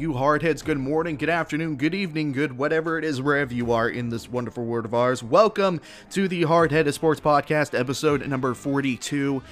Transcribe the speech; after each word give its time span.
you 0.00 0.14
hardheads. 0.14 0.64
Good 0.64 0.78
morning, 0.78 1.16
good 1.16 1.28
afternoon, 1.28 1.76
good 1.76 1.94
evening, 1.94 2.32
good 2.32 2.56
whatever 2.56 2.96
it 2.96 3.04
is, 3.04 3.20
wherever 3.20 3.52
you 3.52 3.72
are 3.72 3.86
in 3.86 4.08
this 4.08 4.30
wonderful 4.30 4.64
world 4.64 4.86
of 4.86 4.94
ours. 4.94 5.22
Welcome 5.22 5.82
to 6.12 6.26
the 6.26 6.42
Hardheaded 6.42 6.94
Sports 6.94 7.20
Podcast, 7.20 7.78
episode 7.78 8.26
number 8.26 8.54
42.5, 8.54 9.42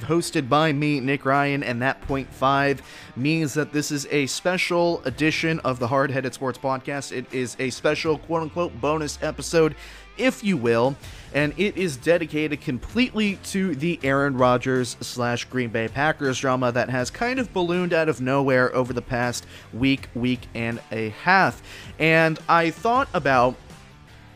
hosted 0.00 0.48
by 0.48 0.72
me, 0.72 0.98
Nick 0.98 1.24
Ryan. 1.24 1.62
And 1.62 1.80
that 1.82 2.00
point 2.02 2.28
five 2.32 2.82
means 3.14 3.54
that 3.54 3.72
this 3.72 3.92
is 3.92 4.08
a 4.10 4.26
special 4.26 5.00
edition 5.04 5.60
of 5.60 5.78
the 5.78 5.86
Hardheaded 5.86 6.34
Sports 6.34 6.58
Podcast. 6.58 7.12
It 7.12 7.32
is 7.32 7.56
a 7.60 7.70
special 7.70 8.18
quote 8.18 8.42
unquote 8.42 8.80
bonus 8.80 9.20
episode 9.22 9.76
if 10.16 10.44
you 10.44 10.56
will, 10.56 10.96
and 11.32 11.52
it 11.56 11.76
is 11.76 11.96
dedicated 11.96 12.60
completely 12.60 13.36
to 13.44 13.74
the 13.74 13.98
Aaron 14.04 14.36
Rodgers 14.36 14.96
slash 15.00 15.44
Green 15.46 15.70
Bay 15.70 15.88
Packers 15.88 16.38
drama 16.38 16.70
that 16.72 16.90
has 16.90 17.10
kind 17.10 17.38
of 17.38 17.52
ballooned 17.52 17.92
out 17.92 18.08
of 18.08 18.20
nowhere 18.20 18.74
over 18.74 18.92
the 18.92 19.02
past 19.02 19.44
week, 19.72 20.08
week 20.14 20.46
and 20.54 20.80
a 20.92 21.08
half. 21.10 21.62
And 21.98 22.38
I 22.48 22.70
thought 22.70 23.08
about 23.12 23.56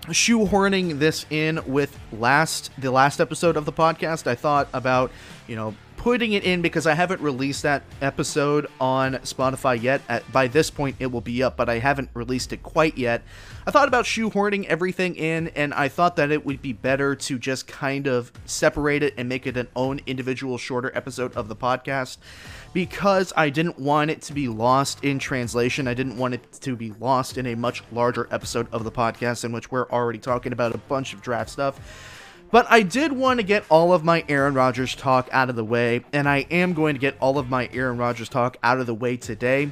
shoehorning 0.07 0.99
this 0.99 1.27
in 1.31 1.61
with 1.67 1.99
last 2.13 2.71
the 2.79 2.91
last 2.91 3.21
episode 3.21 3.57
of 3.57 3.65
the 3.65 3.73
podcast. 3.73 4.27
I 4.27 4.35
thought 4.35 4.69
about, 4.73 5.13
you 5.47 5.55
know, 5.55 5.75
putting 5.99 6.33
it 6.33 6.45
in 6.45 6.63
because 6.63 6.87
I 6.87 6.95
haven't 6.95 7.21
released 7.21 7.65
that 7.65 7.83
episode 8.01 8.69
on 8.81 9.15
Spotify 9.17 9.83
yet. 9.83 10.01
At, 10.09 10.31
by 10.33 10.47
this 10.47 10.71
point, 10.71 10.97
it 11.01 11.09
will 11.09 11.21
be 11.21 11.43
up, 11.43 11.57
but 11.57 11.69
I 11.69 11.81
haven't 11.81 12.09
released 12.15 12.53
it 12.53 12.63
quite 12.63 12.97
yet. 12.97 13.23
I 13.67 13.73
thought 13.73 13.89
about 13.89 14.05
shoehorning 14.05 14.65
everything 14.67 15.17
in, 15.17 15.49
and 15.49 15.75
I 15.75 15.89
thought 15.89 16.17
that 16.17 16.31
it 16.31 16.47
would 16.47 16.63
be 16.63 16.73
better 16.73 17.15
to 17.17 17.39
just 17.39 17.67
kind 17.67 18.07
of 18.07 18.33
separate 18.47 19.03
it 19.03 19.13
and 19.19 19.29
make 19.29 19.47
it 19.47 19.57
an 19.57 19.69
own 19.77 20.01
individual 20.07 20.57
shorter 20.57 20.91
episode 20.95 21.35
of 21.35 21.49
the 21.49 21.57
podcast 21.57 22.19
because 22.73 23.33
I 23.37 23.51
didn't 23.51 23.79
want 23.79 24.11
it 24.11 24.23
to 24.23 24.33
be 24.33 24.49
lost 24.49 25.05
in 25.05 25.19
translation. 25.19 25.89
I 25.89 25.95
didn't 25.95 26.17
want 26.17 26.35
it 26.35 26.53
to 26.61 26.77
be 26.77 26.93
lost 27.01 27.37
in 27.37 27.47
a 27.47 27.57
much 27.57 27.83
larger 27.91 28.29
episode 28.31 28.69
of 28.73 28.85
the 28.85 28.93
podcast 28.93 29.45
in 29.45 29.53
which 29.53 29.71
we're 29.71 29.89
already 29.91 30.19
talking 30.19 30.53
about 30.53 30.75
a 30.75 30.79
bunch 30.79 31.13
of 31.13 31.21
draft 31.21 31.51
stuff. 31.51 32.15
But 32.51 32.67
I 32.71 32.83
did 32.83 33.13
want 33.13 33.41
to 33.41 33.45
get 33.45 33.65
all 33.69 33.93
of 33.93 34.05
my 34.05 34.25
Aaron 34.29 34.55
Rodgers 34.55 34.95
talk 34.95 35.29
out 35.33 35.51
of 35.51 35.57
the 35.57 35.65
way, 35.65 36.03
and 36.15 36.27
I 36.27 36.47
am 36.51 36.73
going 36.73 36.95
to 36.95 37.01
get 37.01 37.17
all 37.21 37.39
of 37.39 37.51
my 37.51 37.69
Aaron 37.75 37.99
Rodgers 37.99 38.29
talk 38.29 38.57
out 38.63 38.81
of 38.81 38.87
the 38.87 38.95
way 38.95 39.19
today. 39.19 39.71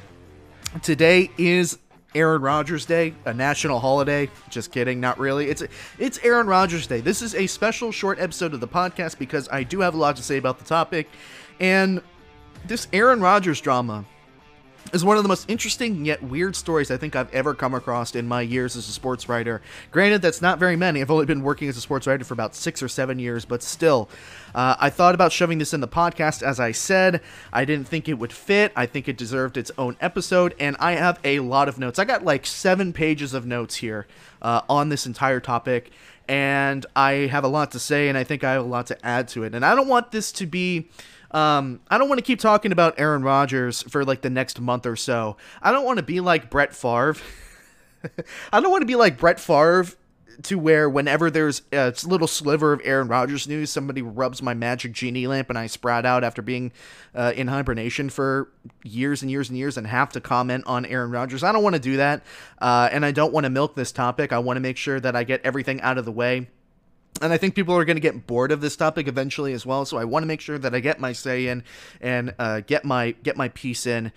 Today 0.83 1.31
is 1.39 1.79
Aaron 2.13 2.41
Rodgers 2.41 2.85
Day, 2.85 3.15
a 3.25 3.33
national 3.33 3.79
holiday. 3.79 4.29
Just 4.49 4.71
kidding, 4.71 4.99
not 4.99 5.17
really. 5.17 5.49
It's 5.49 5.63
it's 5.97 6.19
Aaron 6.19 6.45
Rodgers 6.45 6.85
Day. 6.85 7.01
This 7.01 7.23
is 7.23 7.33
a 7.33 7.47
special 7.47 7.91
short 7.91 8.19
episode 8.19 8.53
of 8.53 8.59
the 8.59 8.67
podcast 8.67 9.17
because 9.17 9.49
I 9.49 9.63
do 9.63 9.79
have 9.79 9.95
a 9.95 9.97
lot 9.97 10.15
to 10.17 10.23
say 10.23 10.37
about 10.37 10.59
the 10.59 10.65
topic, 10.65 11.09
and 11.59 12.01
this 12.67 12.87
Aaron 12.93 13.21
Rodgers 13.21 13.59
drama 13.59 14.05
is 14.93 15.03
one 15.03 15.17
of 15.17 15.23
the 15.23 15.29
most 15.29 15.49
interesting 15.49 16.05
yet 16.05 16.21
weird 16.23 16.55
stories 16.55 16.91
I 16.91 16.97
think 16.97 17.15
I've 17.15 17.33
ever 17.33 17.53
come 17.53 17.73
across 17.73 18.15
in 18.15 18.27
my 18.27 18.41
years 18.41 18.75
as 18.75 18.87
a 18.87 18.91
sports 18.91 19.27
writer. 19.29 19.61
Granted, 19.91 20.21
that's 20.21 20.41
not 20.41 20.59
very 20.59 20.75
many. 20.75 21.01
I've 21.01 21.11
only 21.11 21.25
been 21.25 21.43
working 21.43 21.69
as 21.69 21.77
a 21.77 21.81
sports 21.81 22.07
writer 22.07 22.23
for 22.23 22.33
about 22.33 22.55
six 22.55 22.81
or 22.81 22.87
seven 22.87 23.19
years, 23.19 23.45
but 23.45 23.63
still. 23.63 24.09
Uh, 24.55 24.75
I 24.79 24.89
thought 24.89 25.15
about 25.15 25.31
shoving 25.31 25.57
this 25.57 25.73
in 25.73 25.81
the 25.81 25.87
podcast, 25.87 26.41
as 26.41 26.59
I 26.59 26.71
said. 26.71 27.21
I 27.53 27.65
didn't 27.65 27.87
think 27.87 28.07
it 28.07 28.15
would 28.15 28.33
fit. 28.33 28.71
I 28.75 28.85
think 28.85 29.07
it 29.07 29.17
deserved 29.17 29.57
its 29.57 29.71
own 29.77 29.97
episode, 30.01 30.55
and 30.59 30.75
I 30.79 30.93
have 30.93 31.19
a 31.23 31.39
lot 31.39 31.67
of 31.67 31.77
notes. 31.77 31.99
I 31.99 32.05
got 32.05 32.23
like 32.23 32.45
seven 32.45 32.93
pages 32.93 33.33
of 33.33 33.45
notes 33.45 33.75
here 33.75 34.07
uh, 34.41 34.61
on 34.69 34.89
this 34.89 35.05
entire 35.05 35.39
topic, 35.39 35.91
and 36.27 36.85
I 36.95 37.11
have 37.27 37.43
a 37.43 37.47
lot 37.47 37.71
to 37.71 37.79
say, 37.79 38.09
and 38.09 38.17
I 38.17 38.23
think 38.23 38.43
I 38.43 38.53
have 38.53 38.63
a 38.63 38.67
lot 38.67 38.87
to 38.87 39.05
add 39.05 39.27
to 39.29 39.43
it. 39.43 39.53
And 39.53 39.65
I 39.65 39.75
don't 39.75 39.87
want 39.87 40.11
this 40.11 40.31
to 40.33 40.45
be 40.45 40.89
um, 41.31 41.81
I 41.89 41.97
don't 41.97 42.09
want 42.09 42.19
to 42.19 42.25
keep 42.25 42.39
talking 42.39 42.71
about 42.71 42.99
Aaron 42.99 43.23
Rodgers 43.23 43.81
for 43.83 44.05
like 44.05 44.21
the 44.21 44.29
next 44.29 44.59
month 44.59 44.85
or 44.85 44.95
so. 44.95 45.37
I 45.61 45.71
don't 45.71 45.85
want 45.85 45.97
to 45.97 46.03
be 46.03 46.19
like 46.19 46.49
Brett 46.49 46.73
Favre. 46.73 47.15
I 48.53 48.59
don't 48.59 48.71
want 48.71 48.81
to 48.81 48.87
be 48.87 48.95
like 48.95 49.17
Brett 49.17 49.39
Favre 49.39 49.87
to 50.43 50.59
where 50.59 50.87
whenever 50.87 51.31
there's 51.31 51.63
a 51.71 51.93
little 52.05 52.27
sliver 52.27 52.71
of 52.71 52.81
Aaron 52.83 53.07
Rodgers 53.07 53.47
news, 53.47 53.71
somebody 53.71 54.01
rubs 54.01 54.41
my 54.41 54.53
magic 54.53 54.91
genie 54.91 55.25
lamp 55.27 55.49
and 55.49 55.57
I 55.57 55.67
sprout 55.67 56.05
out 56.05 56.23
after 56.23 56.41
being 56.41 56.71
uh, 57.15 57.33
in 57.35 57.47
hibernation 57.47 58.09
for 58.09 58.49
years 58.83 59.21
and 59.21 59.31
years 59.31 59.49
and 59.49 59.57
years 59.57 59.77
and 59.77 59.87
have 59.87 60.09
to 60.09 60.21
comment 60.21 60.65
on 60.67 60.85
Aaron 60.85 61.11
Rodgers. 61.11 61.43
I 61.43 61.51
don't 61.51 61.63
want 61.63 61.75
to 61.75 61.81
do 61.81 61.97
that, 61.97 62.23
uh, 62.59 62.87
and 62.91 63.03
I 63.03 63.11
don't 63.11 63.33
want 63.33 63.45
to 63.45 63.49
milk 63.49 63.75
this 63.75 63.91
topic. 63.91 64.31
I 64.31 64.39
want 64.39 64.57
to 64.57 64.61
make 64.61 64.77
sure 64.77 64.99
that 64.99 65.15
I 65.15 65.23
get 65.23 65.41
everything 65.43 65.81
out 65.81 65.97
of 65.97 66.05
the 66.05 66.11
way 66.11 66.47
and 67.21 67.33
I 67.33 67.37
think 67.37 67.55
people 67.55 67.75
are 67.75 67.85
going 67.85 67.95
to 67.95 68.01
get 68.01 68.27
bored 68.27 68.51
of 68.51 68.61
this 68.61 68.75
topic 68.75 69.07
eventually 69.07 69.53
as 69.53 69.65
well. 69.65 69.85
So 69.85 69.97
I 69.97 70.05
want 70.05 70.23
to 70.23 70.27
make 70.27 70.41
sure 70.41 70.57
that 70.57 70.73
I 70.73 70.79
get 70.79 70.99
my 70.99 71.13
say 71.13 71.47
in 71.47 71.63
and 72.01 72.33
uh, 72.39 72.61
get 72.61 72.85
my 72.85 73.11
get 73.23 73.37
my 73.37 73.49
piece 73.49 73.85
in. 73.85 74.11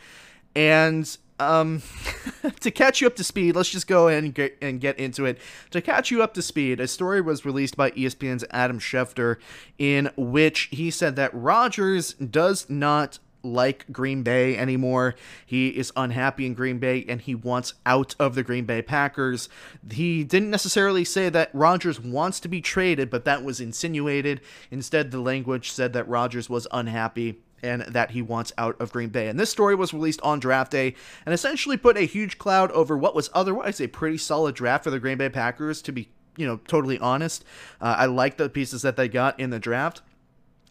And 0.54 1.16
um, 1.38 1.82
to 2.60 2.70
catch 2.70 3.00
you 3.00 3.06
up 3.06 3.16
to 3.16 3.24
speed, 3.24 3.56
let's 3.56 3.70
just 3.70 3.86
go 3.86 4.08
and 4.08 4.34
get 4.34 4.56
and 4.60 4.80
get 4.80 4.98
into 4.98 5.24
it. 5.24 5.38
To 5.70 5.80
catch 5.80 6.10
you 6.10 6.22
up 6.22 6.34
to 6.34 6.42
speed, 6.42 6.80
a 6.80 6.88
story 6.88 7.20
was 7.20 7.44
released 7.44 7.76
by 7.76 7.90
ESPN's 7.92 8.44
Adam 8.50 8.78
Schefter 8.78 9.36
in 9.78 10.10
which 10.16 10.68
he 10.70 10.90
said 10.90 11.16
that 11.16 11.30
Rodgers 11.34 12.14
does 12.14 12.68
not 12.68 13.18
like 13.42 13.90
Green 13.90 14.22
Bay 14.22 14.56
anymore. 14.56 15.14
He 15.46 15.68
is 15.68 15.92
unhappy 15.96 16.46
in 16.46 16.54
Green 16.54 16.78
Bay 16.78 17.04
and 17.08 17.20
he 17.20 17.34
wants 17.34 17.74
out 17.86 18.14
of 18.18 18.34
the 18.34 18.42
Green 18.42 18.64
Bay 18.64 18.82
Packers. 18.82 19.48
He 19.90 20.24
didn't 20.24 20.50
necessarily 20.50 21.04
say 21.04 21.28
that 21.28 21.50
Rodgers 21.52 22.00
wants 22.00 22.40
to 22.40 22.48
be 22.48 22.60
traded, 22.60 23.10
but 23.10 23.24
that 23.24 23.44
was 23.44 23.60
insinuated. 23.60 24.40
Instead, 24.70 25.10
the 25.10 25.20
language 25.20 25.70
said 25.70 25.92
that 25.92 26.08
Rodgers 26.08 26.48
was 26.48 26.66
unhappy 26.72 27.40
and 27.62 27.82
that 27.82 28.12
he 28.12 28.22
wants 28.22 28.52
out 28.56 28.80
of 28.80 28.92
Green 28.92 29.10
Bay. 29.10 29.28
And 29.28 29.38
this 29.38 29.50
story 29.50 29.74
was 29.74 29.92
released 29.92 30.20
on 30.22 30.40
draft 30.40 30.72
day 30.72 30.94
and 31.26 31.34
essentially 31.34 31.76
put 31.76 31.96
a 31.96 32.06
huge 32.06 32.38
cloud 32.38 32.70
over 32.72 32.96
what 32.96 33.14
was 33.14 33.30
otherwise 33.34 33.80
a 33.80 33.86
pretty 33.86 34.18
solid 34.18 34.54
draft 34.54 34.84
for 34.84 34.90
the 34.90 35.00
Green 35.00 35.18
Bay 35.18 35.28
Packers, 35.28 35.82
to 35.82 35.92
be, 35.92 36.08
you 36.36 36.46
know, 36.46 36.58
totally 36.68 36.98
honest. 36.98 37.44
Uh, 37.80 37.96
I 37.98 38.06
like 38.06 38.36
the 38.36 38.48
pieces 38.48 38.82
that 38.82 38.96
they 38.96 39.08
got 39.08 39.38
in 39.38 39.50
the 39.50 39.58
draft. 39.58 40.02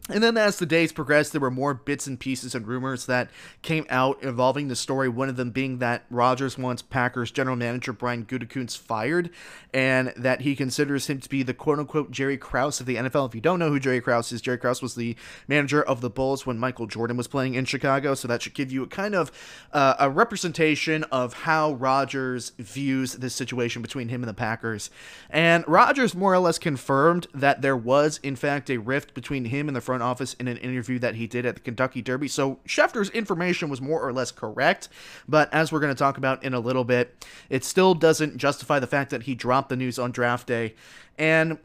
And 0.09 0.23
then 0.23 0.37
as 0.37 0.57
the 0.57 0.65
days 0.65 0.91
progressed, 0.91 1.31
there 1.31 1.41
were 1.41 1.51
more 1.51 1.73
bits 1.73 2.07
and 2.07 2.19
pieces 2.19 2.55
and 2.55 2.67
rumors 2.67 3.05
that 3.05 3.29
came 3.61 3.85
out 3.89 4.21
involving 4.23 4.67
the 4.67 4.75
story. 4.75 5.07
One 5.07 5.29
of 5.29 5.35
them 5.35 5.51
being 5.51 5.77
that 5.79 6.05
Rodgers 6.09 6.57
wants 6.57 6.81
Packers 6.81 7.31
general 7.31 7.55
manager 7.55 7.93
Brian 7.93 8.25
Gutekunst 8.25 8.77
fired, 8.77 9.29
and 9.73 10.13
that 10.17 10.41
he 10.41 10.55
considers 10.55 11.07
him 11.07 11.19
to 11.19 11.29
be 11.29 11.43
the 11.43 11.53
quote 11.53 11.79
unquote 11.79 12.11
Jerry 12.11 12.37
Krause 12.37 12.79
of 12.79 12.85
the 12.85 12.95
NFL. 12.95 13.29
If 13.29 13.35
you 13.35 13.41
don't 13.41 13.59
know 13.59 13.69
who 13.69 13.79
Jerry 13.79 14.01
Krause 14.01 14.31
is, 14.31 14.41
Jerry 14.41 14.57
Krause 14.57 14.81
was 14.81 14.95
the 14.95 15.15
manager 15.47 15.81
of 15.81 16.01
the 16.01 16.09
Bulls 16.09 16.45
when 16.45 16.57
Michael 16.57 16.87
Jordan 16.87 17.17
was 17.17 17.27
playing 17.27 17.53
in 17.53 17.65
Chicago. 17.65 18.15
So 18.15 18.27
that 18.27 18.41
should 18.41 18.53
give 18.53 18.71
you 18.71 18.83
a 18.83 18.87
kind 18.87 19.13
of 19.13 19.31
uh, 19.71 19.95
a 19.99 20.09
representation 20.09 21.03
of 21.05 21.33
how 21.33 21.73
Rodgers 21.73 22.51
views 22.57 23.13
this 23.13 23.35
situation 23.35 23.81
between 23.81 24.09
him 24.09 24.23
and 24.23 24.29
the 24.29 24.33
Packers. 24.33 24.89
And 25.29 25.63
Rodgers 25.67 26.15
more 26.15 26.33
or 26.33 26.39
less 26.39 26.57
confirmed 26.57 27.27
that 27.33 27.61
there 27.61 27.77
was, 27.77 28.19
in 28.23 28.35
fact, 28.35 28.69
a 28.69 28.77
rift 28.77 29.13
between 29.13 29.45
him 29.45 29.67
and 29.67 29.75
the 29.75 29.81
front 29.81 29.98
front 29.99 30.09
office 30.09 30.33
in 30.35 30.47
an 30.47 30.57
interview 30.57 30.97
that 30.99 31.15
he 31.15 31.27
did 31.27 31.45
at 31.45 31.55
the 31.55 31.61
Kentucky 31.61 32.01
Derby. 32.01 32.29
So 32.29 32.59
Schefter's 32.65 33.09
information 33.09 33.69
was 33.69 33.81
more 33.81 34.01
or 34.01 34.13
less 34.13 34.31
correct, 34.31 34.87
but 35.27 35.53
as 35.53 35.71
we're 35.71 35.81
going 35.81 35.93
to 35.93 35.99
talk 35.99 36.17
about 36.17 36.41
in 36.43 36.53
a 36.53 36.59
little 36.59 36.85
bit, 36.85 37.25
it 37.49 37.65
still 37.65 37.93
doesn't 37.93 38.37
justify 38.37 38.79
the 38.79 38.87
fact 38.87 39.11
that 39.11 39.23
he 39.23 39.35
dropped 39.35 39.67
the 39.69 39.75
news 39.75 39.99
on 39.99 40.11
draft 40.11 40.47
day. 40.47 40.75
And 41.17 41.57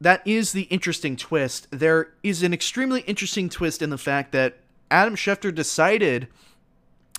that 0.00 0.26
is 0.26 0.52
the 0.52 0.62
interesting 0.62 1.16
twist. 1.16 1.68
There 1.70 2.12
is 2.24 2.42
an 2.42 2.52
extremely 2.52 3.02
interesting 3.02 3.48
twist 3.48 3.80
in 3.80 3.90
the 3.90 3.98
fact 3.98 4.32
that 4.32 4.58
Adam 4.90 5.14
Schefter 5.14 5.54
decided 5.54 6.26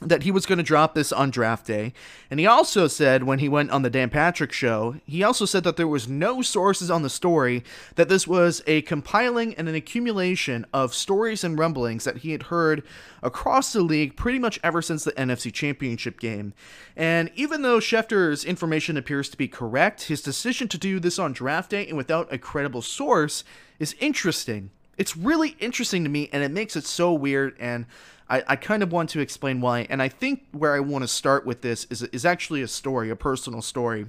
that 0.01 0.21
he 0.21 0.29
was 0.29 0.45
going 0.45 0.59
to 0.59 0.63
drop 0.63 0.93
this 0.93 1.11
on 1.11 1.31
draft 1.31 1.65
day. 1.65 1.91
And 2.29 2.39
he 2.39 2.45
also 2.45 2.87
said 2.87 3.23
when 3.23 3.39
he 3.39 3.49
went 3.49 3.71
on 3.71 3.81
the 3.81 3.89
Dan 3.89 4.11
Patrick 4.11 4.51
show, 4.51 4.97
he 5.07 5.23
also 5.23 5.45
said 5.45 5.63
that 5.63 5.75
there 5.75 5.87
was 5.87 6.07
no 6.07 6.43
sources 6.43 6.91
on 6.91 7.01
the 7.01 7.09
story 7.09 7.63
that 7.95 8.07
this 8.07 8.27
was 8.27 8.61
a 8.67 8.83
compiling 8.83 9.55
and 9.55 9.67
an 9.67 9.73
accumulation 9.73 10.67
of 10.71 10.93
stories 10.93 11.43
and 11.43 11.57
rumblings 11.57 12.03
that 12.03 12.17
he 12.17 12.31
had 12.31 12.43
heard 12.43 12.83
across 13.23 13.73
the 13.73 13.81
league 13.81 14.15
pretty 14.15 14.37
much 14.37 14.59
ever 14.63 14.83
since 14.83 15.03
the 15.03 15.13
NFC 15.13 15.51
Championship 15.51 16.19
game. 16.19 16.53
And 16.95 17.31
even 17.33 17.63
though 17.63 17.79
Schefter's 17.79 18.45
information 18.45 18.97
appears 18.97 19.29
to 19.29 19.37
be 19.37 19.47
correct, 19.47 20.03
his 20.03 20.21
decision 20.21 20.67
to 20.67 20.77
do 20.77 20.99
this 20.99 21.17
on 21.17 21.33
draft 21.33 21.71
day 21.71 21.87
and 21.87 21.97
without 21.97 22.31
a 22.31 22.37
credible 22.37 22.83
source 22.83 23.43
is 23.79 23.95
interesting. 23.99 24.69
It's 24.95 25.17
really 25.17 25.55
interesting 25.59 26.03
to 26.03 26.09
me 26.09 26.29
and 26.31 26.43
it 26.43 26.51
makes 26.51 26.75
it 26.75 26.85
so 26.85 27.13
weird 27.13 27.55
and 27.59 27.87
I, 28.29 28.43
I 28.47 28.55
kind 28.55 28.83
of 28.83 28.91
want 28.91 29.09
to 29.11 29.19
explain 29.19 29.61
why. 29.61 29.87
And 29.89 30.01
I 30.01 30.09
think 30.09 30.43
where 30.51 30.75
I 30.75 30.79
want 30.79 31.03
to 31.03 31.07
start 31.07 31.45
with 31.45 31.61
this 31.61 31.85
is, 31.89 32.03
is 32.03 32.25
actually 32.25 32.61
a 32.61 32.67
story, 32.67 33.09
a 33.09 33.15
personal 33.15 33.61
story. 33.61 34.07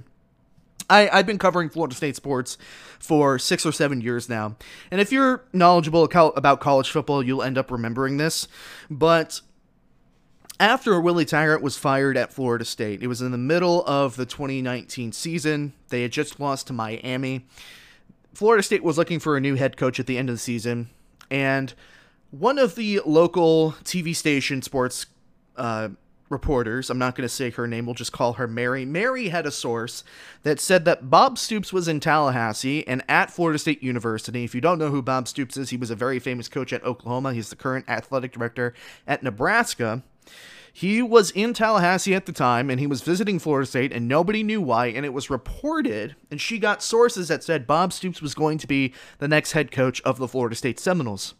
I, 0.89 1.09
I've 1.09 1.25
been 1.25 1.37
covering 1.37 1.69
Florida 1.69 1.95
State 1.95 2.15
sports 2.15 2.57
for 2.99 3.37
six 3.37 3.65
or 3.65 3.71
seven 3.71 4.01
years 4.01 4.27
now. 4.27 4.55
And 4.91 4.99
if 4.99 5.11
you're 5.11 5.43
knowledgeable 5.53 6.09
about 6.13 6.59
college 6.59 6.89
football, 6.89 7.23
you'll 7.23 7.43
end 7.43 7.57
up 7.57 7.71
remembering 7.71 8.17
this. 8.17 8.47
But 8.89 9.41
after 10.59 10.99
Willie 10.99 11.25
Taggart 11.25 11.61
was 11.61 11.77
fired 11.77 12.17
at 12.17 12.33
Florida 12.33 12.65
State, 12.65 13.01
it 13.01 13.07
was 13.07 13.21
in 13.21 13.31
the 13.31 13.37
middle 13.37 13.85
of 13.85 14.15
the 14.15 14.25
2019 14.25 15.11
season. 15.11 15.73
They 15.89 16.01
had 16.01 16.11
just 16.11 16.39
lost 16.39 16.67
to 16.67 16.73
Miami. 16.73 17.45
Florida 18.33 18.63
State 18.63 18.83
was 18.83 18.97
looking 18.97 19.19
for 19.19 19.37
a 19.37 19.41
new 19.41 19.55
head 19.55 19.77
coach 19.77 19.99
at 19.99 20.07
the 20.07 20.17
end 20.17 20.29
of 20.29 20.35
the 20.35 20.39
season. 20.39 20.89
And 21.29 21.73
one 22.31 22.59
of 22.59 22.75
the 22.75 23.01
local 23.05 23.71
TV 23.83 24.15
station 24.15 24.61
sports 24.61 25.07
uh, 25.57 25.89
reporters, 26.29 26.89
I'm 26.89 26.99
not 26.99 27.15
going 27.15 27.27
to 27.27 27.33
say 27.33 27.49
her 27.49 27.67
name, 27.67 27.85
we'll 27.85 27.95
just 27.95 28.11
call 28.11 28.33
her 28.33 28.47
Mary. 28.47 28.85
Mary 28.85 29.29
had 29.29 29.45
a 29.45 29.51
source 29.51 30.03
that 30.43 30.59
said 30.59 30.85
that 30.85 31.09
Bob 31.09 31.37
Stoops 31.37 31.73
was 31.73 31.87
in 31.87 31.99
Tallahassee 31.99 32.87
and 32.87 33.03
at 33.09 33.31
Florida 33.31 33.57
State 33.57 33.81
University. 33.81 34.43
If 34.43 34.53
you 34.53 34.61
don't 34.61 34.77
know 34.77 34.89
who 34.89 35.01
Bob 35.01 35.27
Stoops 35.27 35.57
is, 35.57 35.71
he 35.71 35.77
was 35.77 35.89
a 35.89 35.95
very 35.95 36.19
famous 36.19 36.47
coach 36.47 36.71
at 36.71 36.83
Oklahoma. 36.83 37.33
He's 37.33 37.49
the 37.49 37.55
current 37.55 37.89
athletic 37.89 38.31
director 38.31 38.73
at 39.07 39.23
Nebraska. 39.23 40.03
He 40.71 41.01
was 41.01 41.31
in 41.31 41.53
Tallahassee 41.53 42.13
at 42.13 42.27
the 42.27 42.31
time 42.31 42.69
and 42.69 42.79
he 42.79 42.87
was 42.87 43.01
visiting 43.01 43.39
Florida 43.39 43.65
State 43.65 43.91
and 43.91 44.07
nobody 44.07 44.43
knew 44.43 44.61
why. 44.61 44.87
And 44.87 45.05
it 45.05 45.13
was 45.13 45.31
reported, 45.31 46.15
and 46.29 46.39
she 46.39 46.59
got 46.59 46.83
sources 46.83 47.27
that 47.29 47.43
said 47.43 47.65
Bob 47.65 47.91
Stoops 47.91 48.21
was 48.21 48.35
going 48.35 48.59
to 48.59 48.67
be 48.67 48.93
the 49.17 49.27
next 49.27 49.53
head 49.53 49.71
coach 49.71 49.99
of 50.03 50.19
the 50.19 50.27
Florida 50.27 50.55
State 50.55 50.79
Seminoles. 50.79 51.33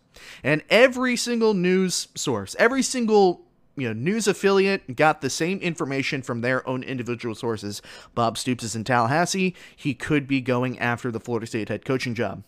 And 0.44 0.64
every 0.70 1.16
single 1.16 1.54
news 1.54 2.08
source, 2.16 2.56
every 2.60 2.84
single 2.84 3.46
you 3.76 3.88
know, 3.88 3.94
news 3.94 4.28
affiliate 4.28 4.96
got 4.96 5.22
the 5.22 5.30
same 5.30 5.60
information 5.60 6.22
from 6.22 6.42
their 6.42 6.68
own 6.68 6.84
individual 6.84 7.34
sources. 7.34 7.82
Bob 8.14 8.38
Stoops 8.38 8.64
is 8.64 8.76
in 8.76 8.84
Tallahassee. 8.84 9.56
He 9.76 9.94
could 9.94 10.28
be 10.28 10.42
going 10.42 10.78
after 10.80 11.12
the 11.12 11.20
Florida 11.20 11.48
State 11.48 11.70
head 11.70 11.86
coaching 11.86 12.14
job. 12.14 12.44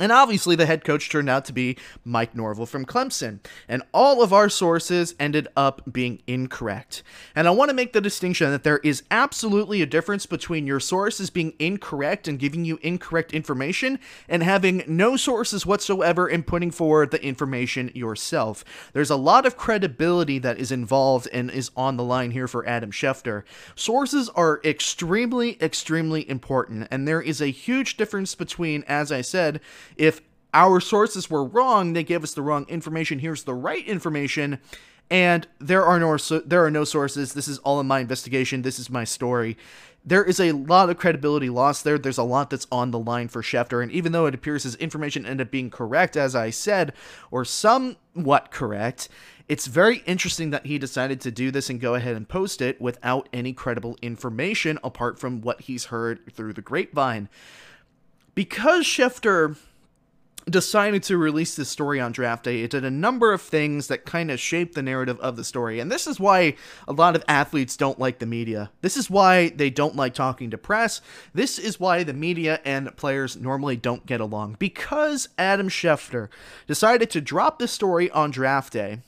And 0.00 0.10
obviously, 0.10 0.56
the 0.56 0.66
head 0.66 0.82
coach 0.82 1.08
turned 1.08 1.30
out 1.30 1.44
to 1.44 1.52
be 1.52 1.78
Mike 2.04 2.34
Norvell 2.34 2.66
from 2.66 2.84
Clemson. 2.84 3.38
And 3.68 3.84
all 3.92 4.24
of 4.24 4.32
our 4.32 4.48
sources 4.48 5.14
ended 5.20 5.46
up 5.56 5.82
being 5.92 6.20
incorrect. 6.26 7.04
And 7.36 7.46
I 7.46 7.52
want 7.52 7.68
to 7.68 7.76
make 7.76 7.92
the 7.92 8.00
distinction 8.00 8.50
that 8.50 8.64
there 8.64 8.78
is 8.78 9.04
absolutely 9.12 9.82
a 9.82 9.86
difference 9.86 10.26
between 10.26 10.66
your 10.66 10.80
sources 10.80 11.30
being 11.30 11.54
incorrect 11.60 12.26
and 12.26 12.40
giving 12.40 12.64
you 12.64 12.80
incorrect 12.82 13.32
information 13.32 14.00
and 14.28 14.42
having 14.42 14.82
no 14.88 15.16
sources 15.16 15.64
whatsoever 15.64 16.26
and 16.26 16.44
putting 16.44 16.72
forward 16.72 17.12
the 17.12 17.24
information 17.24 17.92
yourself. 17.94 18.64
There's 18.94 19.10
a 19.10 19.16
lot 19.16 19.46
of 19.46 19.56
credibility 19.56 20.40
that 20.40 20.58
is 20.58 20.72
involved 20.72 21.28
and 21.32 21.52
is 21.52 21.70
on 21.76 21.96
the 21.96 22.02
line 22.02 22.32
here 22.32 22.48
for 22.48 22.66
Adam 22.66 22.90
Schefter. 22.90 23.44
Sources 23.76 24.28
are 24.30 24.60
extremely, 24.64 25.56
extremely 25.62 26.28
important. 26.28 26.88
And 26.90 27.06
there 27.06 27.22
is 27.22 27.40
a 27.40 27.46
huge 27.46 27.96
difference 27.96 28.34
between, 28.34 28.82
as 28.88 29.12
I 29.12 29.20
said, 29.20 29.60
if 29.96 30.20
our 30.54 30.80
sources 30.80 31.28
were 31.28 31.44
wrong, 31.44 31.92
they 31.92 32.04
gave 32.04 32.22
us 32.22 32.32
the 32.32 32.42
wrong 32.42 32.64
information. 32.68 33.18
Here's 33.18 33.42
the 33.42 33.54
right 33.54 33.84
information, 33.86 34.60
and 35.10 35.46
there 35.58 35.84
are 35.84 35.98
no 35.98 36.16
there 36.16 36.64
are 36.64 36.70
no 36.70 36.84
sources. 36.84 37.34
This 37.34 37.48
is 37.48 37.58
all 37.58 37.80
in 37.80 37.86
my 37.86 38.00
investigation. 38.00 38.62
This 38.62 38.78
is 38.78 38.88
my 38.88 39.04
story. 39.04 39.58
There 40.06 40.22
is 40.22 40.38
a 40.38 40.52
lot 40.52 40.90
of 40.90 40.98
credibility 40.98 41.48
lost 41.48 41.82
there. 41.82 41.98
There's 41.98 42.18
a 42.18 42.22
lot 42.22 42.50
that's 42.50 42.66
on 42.70 42.90
the 42.90 42.98
line 42.98 43.28
for 43.28 43.42
Schefter, 43.42 43.82
and 43.82 43.90
even 43.90 44.12
though 44.12 44.26
it 44.26 44.34
appears 44.34 44.62
his 44.62 44.76
information 44.76 45.26
ended 45.26 45.48
up 45.48 45.50
being 45.50 45.70
correct, 45.70 46.16
as 46.16 46.34
I 46.34 46.50
said, 46.50 46.92
or 47.30 47.44
somewhat 47.44 48.50
correct, 48.50 49.08
it's 49.48 49.66
very 49.66 49.98
interesting 50.06 50.50
that 50.50 50.66
he 50.66 50.78
decided 50.78 51.20
to 51.22 51.30
do 51.30 51.50
this 51.50 51.68
and 51.68 51.80
go 51.80 51.94
ahead 51.94 52.16
and 52.16 52.28
post 52.28 52.62
it 52.62 52.80
without 52.80 53.28
any 53.32 53.52
credible 53.52 53.96
information 54.02 54.78
apart 54.84 55.18
from 55.18 55.40
what 55.40 55.62
he's 55.62 55.86
heard 55.86 56.20
through 56.32 56.52
the 56.52 56.62
grapevine. 56.62 57.28
Because 58.34 58.84
Schefter 58.84 59.56
decided 60.48 61.02
to 61.04 61.16
release 61.16 61.54
this 61.54 61.68
story 61.68 62.00
on 62.00 62.12
draft 62.12 62.44
day, 62.44 62.62
it 62.62 62.70
did 62.70 62.84
a 62.84 62.90
number 62.90 63.32
of 63.32 63.40
things 63.40 63.88
that 63.88 64.04
kind 64.04 64.30
of 64.30 64.38
shaped 64.38 64.74
the 64.74 64.82
narrative 64.82 65.18
of 65.20 65.36
the 65.36 65.44
story. 65.44 65.80
And 65.80 65.90
this 65.90 66.06
is 66.06 66.20
why 66.20 66.56
a 66.86 66.92
lot 66.92 67.16
of 67.16 67.24
athletes 67.28 67.76
don't 67.76 67.98
like 67.98 68.18
the 68.18 68.26
media. 68.26 68.70
This 68.80 68.96
is 68.96 69.10
why 69.10 69.48
they 69.50 69.70
don't 69.70 69.96
like 69.96 70.14
talking 70.14 70.50
to 70.50 70.58
press. 70.58 71.00
This 71.32 71.58
is 71.58 71.80
why 71.80 72.02
the 72.02 72.12
media 72.12 72.60
and 72.64 72.94
players 72.96 73.36
normally 73.36 73.76
don't 73.76 74.06
get 74.06 74.20
along. 74.20 74.56
Because 74.58 75.28
Adam 75.38 75.68
Schefter 75.68 76.28
decided 76.66 77.10
to 77.10 77.20
drop 77.20 77.58
this 77.58 77.72
story 77.72 78.10
on 78.10 78.30
draft 78.30 78.72
day 78.72 79.00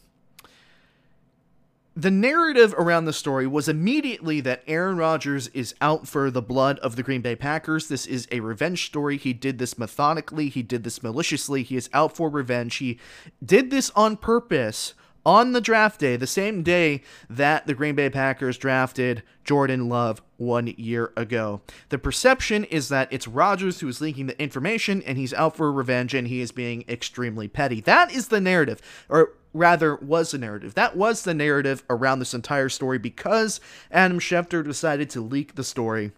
the 1.97 2.11
narrative 2.11 2.75
around 2.77 3.07
the 3.07 3.13
story 3.13 3.47
was 3.47 3.71
immediately 3.71 4.43
that 4.43 4.63
Aaron 4.67 4.99
Rodgers 4.99 5.49
is 5.49 5.75
out 5.81 6.07
for 6.07 6.31
the 6.31 6.43
blood 6.43 6.79
of 6.81 6.95
the 6.95 7.03
Green 7.03 7.23
Bay 7.23 7.35
Packers. 7.35 7.89
This 7.89 8.05
is 8.05 8.29
a 8.31 8.41
revenge 8.41 8.85
story. 8.85 9.17
He 9.17 9.33
did 9.33 9.59
this 9.59 9.79
methodically, 9.79 10.51
he 10.51 10.63
did 10.63 10.85
this 10.85 11.03
maliciously. 11.03 11.63
He 11.63 11.75
is 11.75 11.89
out 11.95 12.15
for 12.15 12.29
revenge. 12.29 12.77
He 12.77 13.01
did 13.43 13.71
this 13.71 13.91
on 13.97 14.19
purpose 14.19 14.93
on 15.25 15.53
the 15.53 15.61
draft 15.61 15.99
day, 15.99 16.17
the 16.17 16.27
same 16.27 16.63
day 16.63 17.03
that 17.29 17.67
the 17.67 17.75
Green 17.75 17.97
Bay 17.97 18.09
Packers 18.09 18.59
drafted 18.59 19.25
Jordan 19.43 19.89
Love 19.89 20.23
one 20.37 20.69
year 20.77 21.13
ago. 21.17 21.63
The 21.89 21.99
perception 21.99 22.65
is 22.65 22.91
that 22.91 23.09
it's 23.11 23.27
Rodgers 23.27 23.81
who 23.81 23.89
is 23.89 24.01
leaking 24.01 24.27
the 24.27 24.41
information 24.41 25.03
and 25.03 25.19
he's 25.19 25.35
out 25.35 25.57
for 25.57 25.73
revenge 25.73 26.15
and 26.15 26.29
he 26.29 26.41
is 26.41 26.53
being 26.53 26.85
extremely 26.89 27.49
petty. 27.49 27.81
That 27.81 28.13
is 28.13 28.29
the 28.29 28.41
narrative, 28.41 28.81
or 29.09 29.33
rather 29.53 29.97
was 29.97 30.31
the 30.31 30.39
narrative. 30.39 30.75
That 30.75 30.97
was 30.97 31.23
the 31.23 31.35
narrative 31.35 31.85
around 31.89 32.19
this 32.19 32.35
entire 32.35 32.69
story 32.69 32.99
because 32.99 33.61
Adam 33.91 34.19
Schefter 34.19 34.65
decided 34.65 35.11
to 35.11 35.21
leak 35.21 35.55
the 35.55 35.65
story 35.65 36.13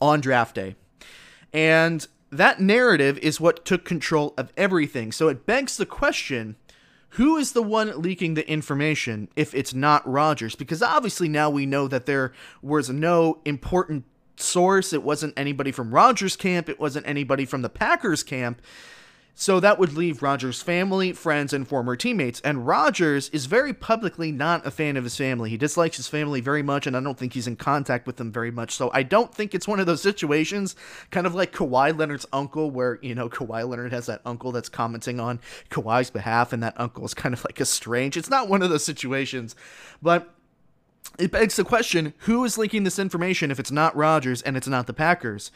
on 0.00 0.20
draft 0.20 0.54
day. 0.54 0.76
And 1.52 2.06
that 2.30 2.60
narrative 2.60 3.18
is 3.18 3.40
what 3.40 3.64
took 3.64 3.84
control 3.84 4.34
of 4.36 4.52
everything. 4.56 5.12
So 5.12 5.28
it 5.28 5.46
begs 5.46 5.76
the 5.76 5.86
question 5.86 6.56
who 7.10 7.36
is 7.36 7.52
the 7.52 7.62
one 7.62 8.02
leaking 8.02 8.34
the 8.34 8.48
information 8.50 9.28
if 9.36 9.54
it's 9.54 9.72
not 9.72 10.08
Rodgers? 10.10 10.56
Because 10.56 10.82
obviously 10.82 11.28
now 11.28 11.48
we 11.48 11.64
know 11.64 11.86
that 11.86 12.06
there 12.06 12.32
was 12.60 12.90
no 12.90 13.38
important 13.44 14.04
source. 14.36 14.92
It 14.92 15.04
wasn't 15.04 15.32
anybody 15.36 15.70
from 15.70 15.94
Rodgers' 15.94 16.34
camp, 16.34 16.68
it 16.68 16.80
wasn't 16.80 17.06
anybody 17.06 17.44
from 17.44 17.62
the 17.62 17.68
Packers' 17.68 18.24
camp. 18.24 18.60
So 19.36 19.58
that 19.58 19.80
would 19.80 19.94
leave 19.94 20.22
Rodgers' 20.22 20.62
family, 20.62 21.12
friends, 21.12 21.52
and 21.52 21.66
former 21.66 21.96
teammates. 21.96 22.40
And 22.42 22.66
Rodgers 22.66 23.28
is 23.30 23.46
very 23.46 23.72
publicly 23.72 24.30
not 24.30 24.64
a 24.64 24.70
fan 24.70 24.96
of 24.96 25.02
his 25.02 25.16
family. 25.16 25.50
He 25.50 25.56
dislikes 25.56 25.96
his 25.96 26.06
family 26.06 26.40
very 26.40 26.62
much, 26.62 26.86
and 26.86 26.96
I 26.96 27.00
don't 27.00 27.18
think 27.18 27.32
he's 27.32 27.48
in 27.48 27.56
contact 27.56 28.06
with 28.06 28.16
them 28.16 28.30
very 28.30 28.52
much. 28.52 28.76
So 28.76 28.92
I 28.94 29.02
don't 29.02 29.34
think 29.34 29.52
it's 29.52 29.66
one 29.66 29.80
of 29.80 29.86
those 29.86 30.00
situations, 30.00 30.76
kind 31.10 31.26
of 31.26 31.34
like 31.34 31.52
Kawhi 31.52 31.98
Leonard's 31.98 32.26
uncle, 32.32 32.70
where, 32.70 33.00
you 33.02 33.16
know, 33.16 33.28
Kawhi 33.28 33.68
Leonard 33.68 33.92
has 33.92 34.06
that 34.06 34.20
uncle 34.24 34.52
that's 34.52 34.68
commenting 34.68 35.18
on 35.18 35.40
Kawhi's 35.68 36.10
behalf, 36.10 36.52
and 36.52 36.62
that 36.62 36.78
uncle 36.78 37.04
is 37.04 37.12
kind 37.12 37.32
of 37.32 37.44
like 37.44 37.58
a 37.58 37.64
strange. 37.64 38.16
It's 38.16 38.30
not 38.30 38.48
one 38.48 38.62
of 38.62 38.70
those 38.70 38.84
situations. 38.84 39.56
But 40.00 40.32
it 41.18 41.32
begs 41.32 41.56
the 41.56 41.64
question 41.64 42.14
who 42.18 42.44
is 42.44 42.56
leaking 42.56 42.84
this 42.84 43.00
information 43.00 43.50
if 43.50 43.58
it's 43.58 43.72
not 43.72 43.96
Rodgers 43.96 44.42
and 44.42 44.56
it's 44.56 44.68
not 44.68 44.86
the 44.86 44.94
Packers? 44.94 45.50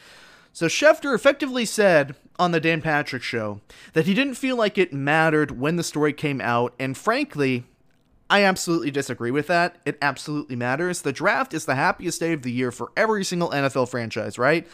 So 0.58 0.66
Schefter 0.66 1.14
effectively 1.14 1.64
said 1.64 2.16
on 2.36 2.50
the 2.50 2.58
Dan 2.58 2.82
Patrick 2.82 3.22
show 3.22 3.60
that 3.92 4.06
he 4.06 4.12
didn't 4.12 4.34
feel 4.34 4.56
like 4.56 4.76
it 4.76 4.92
mattered 4.92 5.60
when 5.60 5.76
the 5.76 5.84
story 5.84 6.12
came 6.12 6.40
out, 6.40 6.74
and 6.80 6.98
frankly, 6.98 7.62
I 8.28 8.42
absolutely 8.42 8.90
disagree 8.90 9.30
with 9.30 9.46
that. 9.46 9.76
It 9.84 9.96
absolutely 10.02 10.56
matters. 10.56 11.02
The 11.02 11.12
draft 11.12 11.54
is 11.54 11.64
the 11.64 11.76
happiest 11.76 12.18
day 12.18 12.32
of 12.32 12.42
the 12.42 12.50
year 12.50 12.72
for 12.72 12.90
every 12.96 13.22
single 13.22 13.50
NFL 13.50 13.88
franchise, 13.88 14.36
right? 14.36 14.66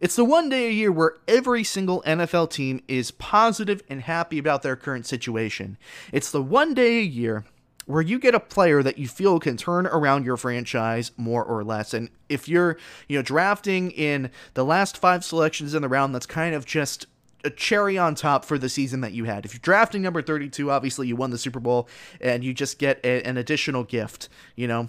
It's 0.00 0.16
the 0.16 0.24
one 0.24 0.48
day 0.48 0.66
a 0.66 0.72
year 0.72 0.90
where 0.90 1.14
every 1.28 1.62
single 1.62 2.02
NFL 2.02 2.50
team 2.50 2.82
is 2.88 3.12
positive 3.12 3.84
and 3.88 4.00
happy 4.00 4.36
about 4.36 4.62
their 4.62 4.74
current 4.74 5.06
situation. 5.06 5.78
It's 6.10 6.32
the 6.32 6.42
one 6.42 6.74
day 6.74 6.98
a 6.98 7.04
year 7.04 7.44
where 7.86 8.02
you 8.02 8.18
get 8.18 8.34
a 8.34 8.40
player 8.40 8.82
that 8.82 8.98
you 8.98 9.08
feel 9.08 9.40
can 9.40 9.56
turn 9.56 9.86
around 9.86 10.24
your 10.24 10.36
franchise 10.36 11.12
more 11.16 11.44
or 11.44 11.64
less. 11.64 11.94
And 11.94 12.10
if 12.28 12.48
you're, 12.48 12.76
you 13.08 13.18
know, 13.18 13.22
drafting 13.22 13.90
in 13.90 14.30
the 14.54 14.64
last 14.64 14.96
five 14.96 15.24
selections 15.24 15.74
in 15.74 15.82
the 15.82 15.88
round, 15.88 16.14
that's 16.14 16.26
kind 16.26 16.54
of 16.54 16.64
just 16.64 17.06
a 17.42 17.50
cherry 17.50 17.96
on 17.96 18.14
top 18.14 18.44
for 18.44 18.58
the 18.58 18.68
season 18.68 19.00
that 19.00 19.12
you 19.12 19.24
had. 19.24 19.44
If 19.44 19.54
you're 19.54 19.60
drafting 19.60 20.02
number 20.02 20.20
32, 20.20 20.70
obviously 20.70 21.08
you 21.08 21.16
won 21.16 21.30
the 21.30 21.38
Super 21.38 21.60
Bowl 21.60 21.88
and 22.20 22.44
you 22.44 22.52
just 22.52 22.78
get 22.78 23.00
a, 23.04 23.22
an 23.22 23.36
additional 23.36 23.84
gift, 23.84 24.28
you 24.56 24.68
know. 24.68 24.88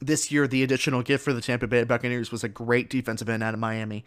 This 0.00 0.30
year, 0.30 0.46
the 0.46 0.62
additional 0.62 1.02
gift 1.02 1.24
for 1.24 1.32
the 1.32 1.40
Tampa 1.40 1.66
Bay 1.66 1.84
Buccaneers 1.84 2.30
was 2.30 2.44
a 2.44 2.48
great 2.48 2.90
defensive 2.90 3.28
end 3.28 3.42
out 3.42 3.54
of 3.54 3.60
Miami. 3.60 4.04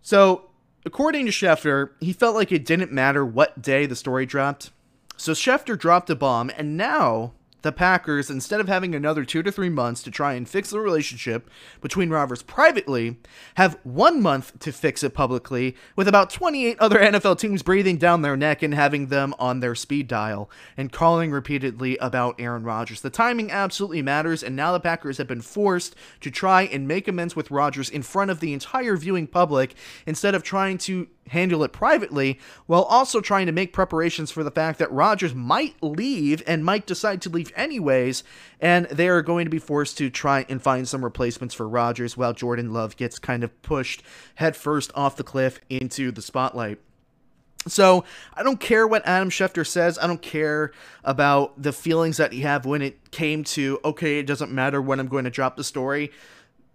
So, 0.00 0.50
according 0.86 1.26
to 1.26 1.32
Schefter, 1.32 1.90
he 2.00 2.12
felt 2.12 2.36
like 2.36 2.52
it 2.52 2.64
didn't 2.64 2.92
matter 2.92 3.26
what 3.26 3.60
day 3.60 3.86
the 3.86 3.96
story 3.96 4.24
dropped 4.24 4.70
so 5.18 5.32
Schefter 5.32 5.78
dropped 5.78 6.08
a 6.08 6.16
bomb, 6.16 6.50
and 6.56 6.76
now 6.76 7.32
the 7.62 7.72
Packers, 7.72 8.30
instead 8.30 8.60
of 8.60 8.68
having 8.68 8.94
another 8.94 9.24
two 9.24 9.42
to 9.42 9.50
three 9.50 9.68
months 9.68 10.02
to 10.04 10.12
try 10.12 10.34
and 10.34 10.48
fix 10.48 10.70
the 10.70 10.78
relationship 10.78 11.50
between 11.80 12.08
Rodgers 12.08 12.42
privately, 12.42 13.16
have 13.56 13.78
one 13.82 14.22
month 14.22 14.58
to 14.60 14.70
fix 14.70 15.02
it 15.02 15.12
publicly, 15.12 15.74
with 15.96 16.06
about 16.06 16.30
28 16.30 16.78
other 16.78 17.00
NFL 17.00 17.38
teams 17.38 17.64
breathing 17.64 17.96
down 17.96 18.22
their 18.22 18.36
neck 18.36 18.62
and 18.62 18.74
having 18.74 19.08
them 19.08 19.34
on 19.40 19.58
their 19.58 19.74
speed 19.74 20.06
dial 20.06 20.48
and 20.76 20.92
calling 20.92 21.32
repeatedly 21.32 21.98
about 21.98 22.40
Aaron 22.40 22.62
Rodgers. 22.62 23.00
The 23.00 23.10
timing 23.10 23.50
absolutely 23.50 24.02
matters, 24.02 24.44
and 24.44 24.54
now 24.54 24.70
the 24.70 24.80
Packers 24.80 25.18
have 25.18 25.26
been 25.26 25.40
forced 25.40 25.96
to 26.20 26.30
try 26.30 26.62
and 26.62 26.86
make 26.86 27.08
amends 27.08 27.34
with 27.34 27.50
Rodgers 27.50 27.90
in 27.90 28.02
front 28.02 28.30
of 28.30 28.38
the 28.38 28.52
entire 28.52 28.96
viewing 28.96 29.26
public 29.26 29.74
instead 30.06 30.36
of 30.36 30.44
trying 30.44 30.78
to 30.78 31.08
handle 31.28 31.62
it 31.64 31.72
privately 31.72 32.38
while 32.66 32.82
also 32.82 33.20
trying 33.20 33.46
to 33.46 33.52
make 33.52 33.72
preparations 33.72 34.30
for 34.30 34.42
the 34.42 34.50
fact 34.50 34.78
that 34.78 34.90
Rodgers 34.92 35.34
might 35.34 35.74
leave 35.82 36.42
and 36.46 36.64
might 36.64 36.86
decide 36.86 37.22
to 37.22 37.30
leave 37.30 37.52
anyways, 37.56 38.24
and 38.60 38.86
they 38.86 39.08
are 39.08 39.22
going 39.22 39.44
to 39.44 39.50
be 39.50 39.58
forced 39.58 39.98
to 39.98 40.10
try 40.10 40.44
and 40.48 40.62
find 40.62 40.88
some 40.88 41.04
replacements 41.04 41.54
for 41.54 41.68
Rodgers 41.68 42.16
while 42.16 42.32
Jordan 42.32 42.72
Love 42.72 42.96
gets 42.96 43.18
kind 43.18 43.44
of 43.44 43.62
pushed 43.62 44.02
headfirst 44.36 44.90
off 44.94 45.16
the 45.16 45.24
cliff 45.24 45.60
into 45.68 46.10
the 46.10 46.22
spotlight. 46.22 46.78
So 47.66 48.04
I 48.34 48.42
don't 48.42 48.60
care 48.60 48.86
what 48.86 49.06
Adam 49.06 49.30
Schefter 49.30 49.66
says. 49.66 49.98
I 49.98 50.06
don't 50.06 50.22
care 50.22 50.72
about 51.04 51.60
the 51.60 51.72
feelings 51.72 52.16
that 52.16 52.32
he 52.32 52.40
have 52.40 52.64
when 52.64 52.82
it 52.82 53.10
came 53.10 53.44
to 53.44 53.80
okay, 53.84 54.18
it 54.18 54.26
doesn't 54.26 54.52
matter 54.52 54.80
when 54.80 55.00
I'm 55.00 55.08
going 55.08 55.24
to 55.24 55.30
drop 55.30 55.56
the 55.56 55.64
story 55.64 56.10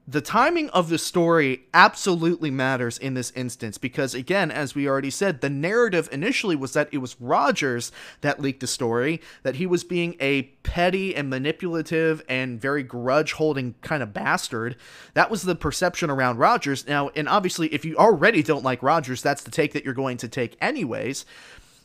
the 0.05 0.21
timing 0.21 0.69
of 0.71 0.89
the 0.89 0.97
story 0.97 1.63
absolutely 1.73 2.51
matters 2.51 2.97
in 2.97 3.13
this 3.13 3.31
instance 3.31 3.77
because 3.77 4.13
again 4.13 4.51
as 4.51 4.75
we 4.75 4.87
already 4.87 5.09
said 5.09 5.39
the 5.39 5.49
narrative 5.49 6.09
initially 6.11 6.57
was 6.57 6.73
that 6.73 6.89
it 6.91 6.97
was 6.97 7.19
rodgers 7.21 7.91
that 8.19 8.41
leaked 8.41 8.59
the 8.59 8.67
story 8.67 9.21
that 9.43 9.55
he 9.55 9.65
was 9.65 9.83
being 9.83 10.15
a 10.19 10.43
petty 10.63 11.15
and 11.15 11.29
manipulative 11.29 12.21
and 12.27 12.59
very 12.59 12.83
grudge 12.83 13.33
holding 13.33 13.75
kind 13.81 14.03
of 14.03 14.13
bastard. 14.13 14.75
That 15.13 15.31
was 15.31 15.43
the 15.43 15.55
perception 15.55 16.09
around 16.09 16.37
rodgers. 16.37 16.85
Now 16.85 17.09
and 17.15 17.29
obviously 17.29 17.73
if 17.73 17.85
you 17.85 17.95
already 17.95 18.43
don't 18.43 18.63
like 18.63 18.83
rodgers 18.83 19.21
that's 19.21 19.43
the 19.43 19.51
take 19.51 19.71
that 19.71 19.85
you're 19.85 19.93
going 19.93 20.17
to 20.17 20.27
take 20.27 20.57
anyways. 20.59 21.25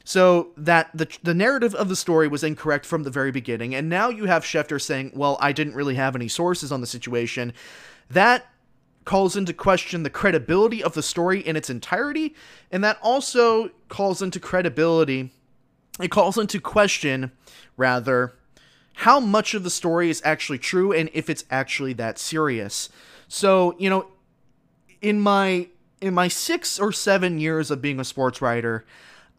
So 0.05 0.53
that 0.57 0.89
the 0.95 1.07
the 1.23 1.35
narrative 1.35 1.75
of 1.75 1.91
the 1.91 1.95
story 1.95 2.29
was 2.29 2.43
incorrect 2.43 2.87
from 2.87 3.03
the 3.03 3.11
very 3.11 3.31
beginning, 3.31 3.75
and 3.75 3.91
now 3.91 4.09
you 4.09 4.25
have 4.25 4.43
Schefter 4.43 4.81
saying, 4.81 5.13
"Well, 5.15 5.37
I 5.39 5.53
didn't 5.53 5.75
really 5.75 5.97
have 5.97 6.17
any 6.17 6.29
sources 6.29 6.73
on 6.73 6.81
the 6.81 6.87
situation." 6.87 7.53
That 8.11 8.47
calls 9.05 9.37
into 9.37 9.53
question 9.53 10.03
the 10.03 10.11
credibility 10.11 10.83
of 10.83 10.95
the 10.95 11.03
story 11.03 11.41
in 11.41 11.57
its 11.57 11.71
entirety, 11.71 12.35
and 12.71 12.85
that 12.85 12.99
also 13.03 13.71
calls 13.89 14.21
into 14.21 14.39
credibility, 14.39 15.33
it 16.01 16.11
calls 16.11 16.37
into 16.37 16.61
question, 16.61 17.33
rather, 17.77 18.35
how 18.95 19.21
much 19.21 19.55
of 19.55 19.63
the 19.63 19.71
story 19.71 20.11
is 20.11 20.21
actually 20.25 20.59
true 20.59 20.93
and 20.93 21.09
if 21.13 21.31
it's 21.31 21.45
actually 21.51 21.93
that 21.95 22.19
serious. 22.19 22.89
So, 23.29 23.77
you 23.79 23.89
know, 23.89 24.09
in 25.01 25.21
my 25.21 25.69
in 26.01 26.15
my 26.15 26.29
6 26.29 26.79
or 26.79 26.93
7 26.93 27.39
years 27.39 27.71
of 27.71 27.83
being 27.83 27.99
a 27.99 28.05
sports 28.05 28.41
writer, 28.41 28.85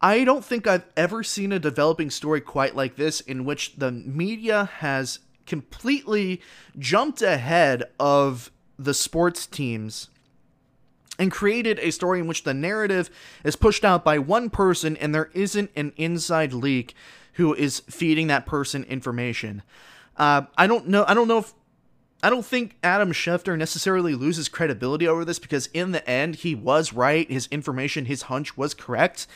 I 0.00 0.24
don't 0.24 0.44
think 0.44 0.66
I've 0.66 0.86
ever 0.96 1.22
seen 1.22 1.52
a 1.52 1.58
developing 1.58 2.10
story 2.10 2.40
quite 2.40 2.74
like 2.74 2.96
this 2.96 3.20
in 3.20 3.44
which 3.44 3.76
the 3.76 3.90
media 3.90 4.70
has 4.78 5.20
completely 5.46 6.40
jumped 6.78 7.22
ahead 7.22 7.84
of 7.98 8.50
the 8.80 8.94
sports 8.94 9.46
teams 9.46 10.08
and 11.18 11.30
created 11.30 11.78
a 11.80 11.90
story 11.90 12.18
in 12.18 12.26
which 12.26 12.44
the 12.44 12.54
narrative 12.54 13.10
is 13.44 13.54
pushed 13.54 13.84
out 13.84 14.02
by 14.02 14.18
one 14.18 14.48
person 14.48 14.96
and 14.96 15.14
there 15.14 15.30
isn't 15.34 15.70
an 15.76 15.92
inside 15.96 16.54
leak 16.54 16.94
who 17.34 17.54
is 17.54 17.80
feeding 17.80 18.26
that 18.28 18.46
person 18.46 18.84
information. 18.84 19.62
Uh, 20.16 20.42
I 20.56 20.66
don't 20.66 20.88
know. 20.88 21.04
I 21.06 21.14
don't 21.14 21.28
know 21.28 21.38
if. 21.38 21.54
I 22.22 22.28
don't 22.28 22.44
think 22.44 22.76
Adam 22.82 23.12
Schefter 23.12 23.56
necessarily 23.56 24.14
loses 24.14 24.50
credibility 24.50 25.08
over 25.08 25.24
this 25.24 25.38
because 25.38 25.68
in 25.68 25.92
the 25.92 26.06
end 26.08 26.36
he 26.36 26.54
was 26.54 26.92
right. 26.92 27.30
His 27.30 27.48
information, 27.50 28.04
his 28.04 28.22
hunch 28.22 28.58
was 28.58 28.74
correct. 28.74 29.26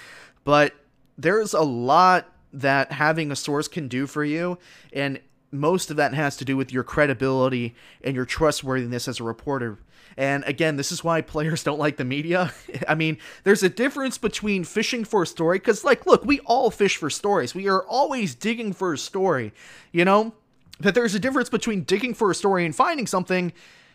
But 0.45 0.75
there's 1.17 1.55
a 1.55 1.63
lot 1.63 2.31
that 2.53 2.93
having 2.93 3.31
a 3.31 3.37
source 3.37 3.69
can 3.69 3.89
do 3.89 4.07
for 4.07 4.23
you. 4.23 4.59
And 4.93 5.21
most 5.55 5.91
of 5.91 5.97
that 5.97 6.15
has 6.15 6.37
to 6.37 6.45
do 6.45 6.57
with 6.57 6.73
your 6.73 6.83
credibility 6.83 7.75
and 8.03 8.15
your 8.15 8.25
trustworthiness 8.25 9.09
as 9.09 9.21
a 9.21 9.25
reporter. 9.25 9.79
And 10.17 10.45
again, 10.45 10.77
this 10.77 10.93
is 10.93 11.03
why 11.03 11.23
players 11.23 11.65
don't 11.65 11.79
like 11.79 11.97
the 11.97 12.05
media. 12.05 12.53
I 12.89 12.95
mean, 12.95 13.19
there's 13.43 13.63
a 13.63 13.69
difference 13.69 14.19
between 14.19 14.65
fishing 14.65 15.05
for 15.05 15.23
a 15.23 15.27
story, 15.27 15.59
because, 15.59 15.85
like, 15.85 16.07
look, 16.07 16.25
we 16.25 16.41
all 16.41 16.71
fish 16.71 16.97
for 16.97 17.11
stories. 17.11 17.55
We 17.55 17.69
are 17.69 17.83
always 17.85 18.35
digging 18.35 18.73
for 18.73 18.93
a 18.93 18.99
story, 18.99 19.53
you 19.93 20.05
know? 20.05 20.35
But 20.81 20.95
there's 20.95 21.15
a 21.15 21.21
difference 21.21 21.49
between 21.49 21.83
digging 21.83 22.15
for 22.15 22.31
a 22.31 22.35
story 22.35 22.65
and 22.65 22.75
finding 22.75 23.07
something 23.07 23.53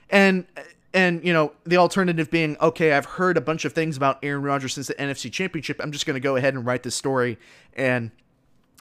and 0.09 0.45
and 0.93 1.23
you 1.23 1.31
know 1.31 1.51
the 1.65 1.77
alternative 1.77 2.31
being 2.31 2.57
okay 2.59 2.93
i've 2.93 3.05
heard 3.05 3.37
a 3.37 3.41
bunch 3.41 3.65
of 3.65 3.73
things 3.73 3.95
about 3.95 4.17
aaron 4.23 4.41
rodgers 4.41 4.73
since 4.73 4.87
the 4.87 4.95
nfc 4.95 5.31
championship 5.31 5.79
i'm 5.83 5.91
just 5.91 6.05
going 6.05 6.15
to 6.15 6.19
go 6.19 6.35
ahead 6.35 6.53
and 6.53 6.65
write 6.65 6.83
this 6.83 6.95
story 6.95 7.37
and 7.75 8.11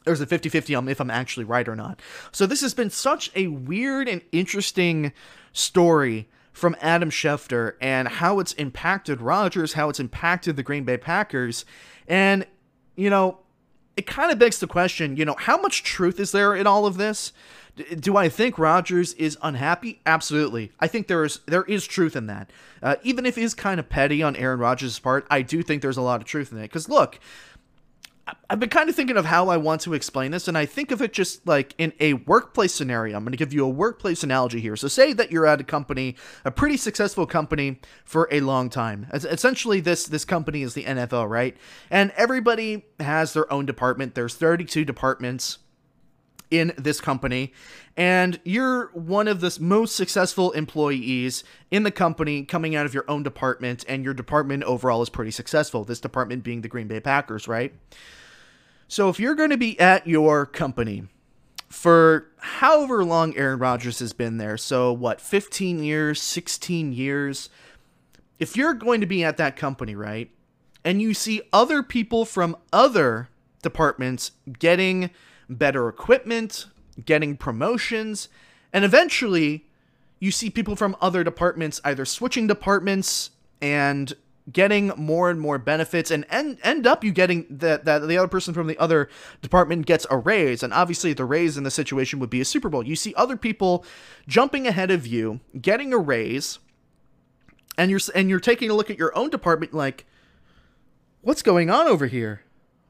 there's 0.08 0.22
a 0.22 0.26
50-50 0.26 0.76
on 0.76 0.88
if 0.88 1.00
I'm 1.00 1.10
actually 1.10 1.44
right 1.44 1.68
or 1.68 1.76
not. 1.76 2.00
So 2.32 2.46
this 2.46 2.62
has 2.62 2.72
been 2.72 2.88
such 2.88 3.30
a 3.34 3.48
weird 3.48 4.08
and 4.08 4.22
interesting 4.32 5.12
story 5.52 6.28
from 6.50 6.74
Adam 6.80 7.10
Schefter 7.10 7.74
and 7.78 8.08
how 8.08 8.40
it's 8.40 8.54
impacted 8.54 9.20
Rodgers, 9.20 9.74
how 9.74 9.90
it's 9.90 10.00
impacted 10.00 10.56
the 10.56 10.62
Green 10.62 10.84
Bay 10.84 10.96
Packers. 10.96 11.66
And, 12.08 12.46
you 12.96 13.10
know, 13.10 13.40
it 13.98 14.06
kind 14.06 14.32
of 14.32 14.38
begs 14.38 14.58
the 14.58 14.66
question, 14.66 15.16
you 15.16 15.24
know, 15.24 15.36
how 15.38 15.60
much 15.60 15.82
truth 15.82 16.18
is 16.18 16.32
there 16.32 16.54
in 16.54 16.66
all 16.66 16.86
of 16.86 16.96
this? 16.96 17.32
Do 18.00 18.16
I 18.16 18.28
think 18.28 18.58
Rodgers 18.58 19.12
is 19.14 19.36
unhappy? 19.42 20.00
Absolutely. 20.06 20.72
I 20.80 20.88
think 20.88 21.06
there 21.06 21.24
is 21.24 21.40
there 21.46 21.64
is 21.64 21.86
truth 21.86 22.16
in 22.16 22.26
that. 22.26 22.50
Uh, 22.82 22.96
even 23.04 23.26
if 23.26 23.38
it 23.38 23.42
is 23.42 23.54
kind 23.54 23.78
of 23.78 23.88
petty 23.88 24.22
on 24.22 24.34
Aaron 24.34 24.58
Rodgers' 24.58 24.98
part, 24.98 25.26
I 25.30 25.42
do 25.42 25.62
think 25.62 25.82
there's 25.82 25.96
a 25.96 26.02
lot 26.02 26.20
of 26.20 26.26
truth 26.26 26.50
in 26.50 26.58
it. 26.58 26.62
Because 26.62 26.88
look, 26.88 27.20
I've 28.50 28.60
been 28.60 28.68
kind 28.68 28.88
of 28.88 28.96
thinking 28.96 29.16
of 29.16 29.24
how 29.24 29.48
I 29.48 29.56
want 29.56 29.80
to 29.82 29.94
explain 29.94 30.30
this, 30.30 30.48
and 30.48 30.56
I 30.56 30.66
think 30.66 30.90
of 30.90 31.02
it 31.02 31.12
just 31.12 31.46
like 31.46 31.74
in 31.78 31.92
a 32.00 32.14
workplace 32.14 32.74
scenario. 32.74 33.16
I'm 33.16 33.24
going 33.24 33.32
to 33.32 33.38
give 33.38 33.52
you 33.52 33.64
a 33.64 33.68
workplace 33.68 34.22
analogy 34.22 34.60
here. 34.60 34.76
So, 34.76 34.88
say 34.88 35.12
that 35.12 35.30
you're 35.30 35.46
at 35.46 35.60
a 35.60 35.64
company, 35.64 36.16
a 36.44 36.50
pretty 36.50 36.76
successful 36.76 37.26
company 37.26 37.80
for 38.04 38.28
a 38.30 38.40
long 38.40 38.70
time. 38.70 39.06
Essentially, 39.12 39.80
this 39.80 40.06
this 40.06 40.24
company 40.24 40.62
is 40.62 40.74
the 40.74 40.84
NFL, 40.84 41.28
right? 41.28 41.56
And 41.90 42.12
everybody 42.16 42.86
has 43.00 43.32
their 43.32 43.50
own 43.52 43.66
department. 43.66 44.14
There's 44.14 44.34
32 44.34 44.84
departments 44.84 45.58
in 46.50 46.72
this 46.76 47.00
company, 47.00 47.52
and 47.96 48.40
you're 48.44 48.90
one 48.94 49.28
of 49.28 49.40
the 49.40 49.56
most 49.60 49.94
successful 49.96 50.52
employees 50.52 51.44
in 51.70 51.82
the 51.82 51.90
company 51.90 52.44
coming 52.44 52.74
out 52.74 52.86
of 52.86 52.94
your 52.94 53.04
own 53.08 53.22
department, 53.22 53.84
and 53.88 54.04
your 54.04 54.14
department 54.14 54.62
overall 54.64 55.02
is 55.02 55.08
pretty 55.08 55.30
successful. 55.30 55.84
This 55.84 56.00
department 56.00 56.44
being 56.44 56.62
the 56.62 56.68
Green 56.68 56.88
Bay 56.88 57.00
Packers, 57.00 57.46
right? 57.48 57.74
So 58.86 59.08
if 59.08 59.20
you're 59.20 59.34
going 59.34 59.50
to 59.50 59.58
be 59.58 59.78
at 59.78 60.06
your 60.06 60.46
company 60.46 61.04
for 61.68 62.28
however 62.38 63.04
long 63.04 63.36
Aaron 63.36 63.58
Rodgers 63.58 63.98
has 63.98 64.14
been 64.14 64.38
there, 64.38 64.56
so 64.56 64.92
what, 64.92 65.20
15 65.20 65.82
years, 65.82 66.22
16 66.22 66.92
years, 66.92 67.50
if 68.38 68.56
you're 68.56 68.74
going 68.74 69.00
to 69.02 69.06
be 69.06 69.22
at 69.22 69.36
that 69.36 69.56
company, 69.56 69.94
right, 69.94 70.30
and 70.84 71.02
you 71.02 71.12
see 71.12 71.42
other 71.52 71.82
people 71.82 72.24
from 72.24 72.56
other 72.72 73.28
departments 73.62 74.30
getting 74.58 75.10
better 75.48 75.88
equipment, 75.88 76.66
getting 77.04 77.36
promotions, 77.36 78.28
and 78.72 78.84
eventually 78.84 79.66
you 80.20 80.30
see 80.30 80.50
people 80.50 80.76
from 80.76 80.96
other 81.00 81.22
departments 81.22 81.80
either 81.84 82.04
switching 82.04 82.46
departments 82.46 83.30
and 83.60 84.14
getting 84.50 84.88
more 84.96 85.30
and 85.30 85.40
more 85.40 85.58
benefits 85.58 86.10
and 86.10 86.24
end, 86.30 86.58
end 86.62 86.86
up 86.86 87.04
you 87.04 87.12
getting 87.12 87.46
that 87.50 87.84
that 87.84 88.06
the 88.08 88.16
other 88.16 88.28
person 88.28 88.54
from 88.54 88.66
the 88.66 88.78
other 88.78 89.08
department 89.42 89.86
gets 89.86 90.06
a 90.10 90.16
raise 90.16 90.62
and 90.62 90.72
obviously 90.72 91.12
the 91.12 91.24
raise 91.24 91.56
in 91.56 91.64
the 91.64 91.70
situation 91.70 92.18
would 92.18 92.30
be 92.30 92.40
a 92.40 92.44
super 92.44 92.68
bowl. 92.68 92.82
You 92.82 92.96
see 92.96 93.14
other 93.14 93.36
people 93.36 93.84
jumping 94.26 94.66
ahead 94.66 94.90
of 94.90 95.06
you 95.06 95.40
getting 95.60 95.92
a 95.92 95.98
raise 95.98 96.58
and 97.76 97.90
you're 97.90 98.00
and 98.14 98.30
you're 98.30 98.40
taking 98.40 98.70
a 98.70 98.74
look 98.74 98.90
at 98.90 98.98
your 98.98 99.16
own 99.16 99.28
department 99.30 99.74
like 99.74 100.06
what's 101.20 101.42
going 101.42 101.68
on 101.68 101.86
over 101.86 102.06
here 102.06 102.42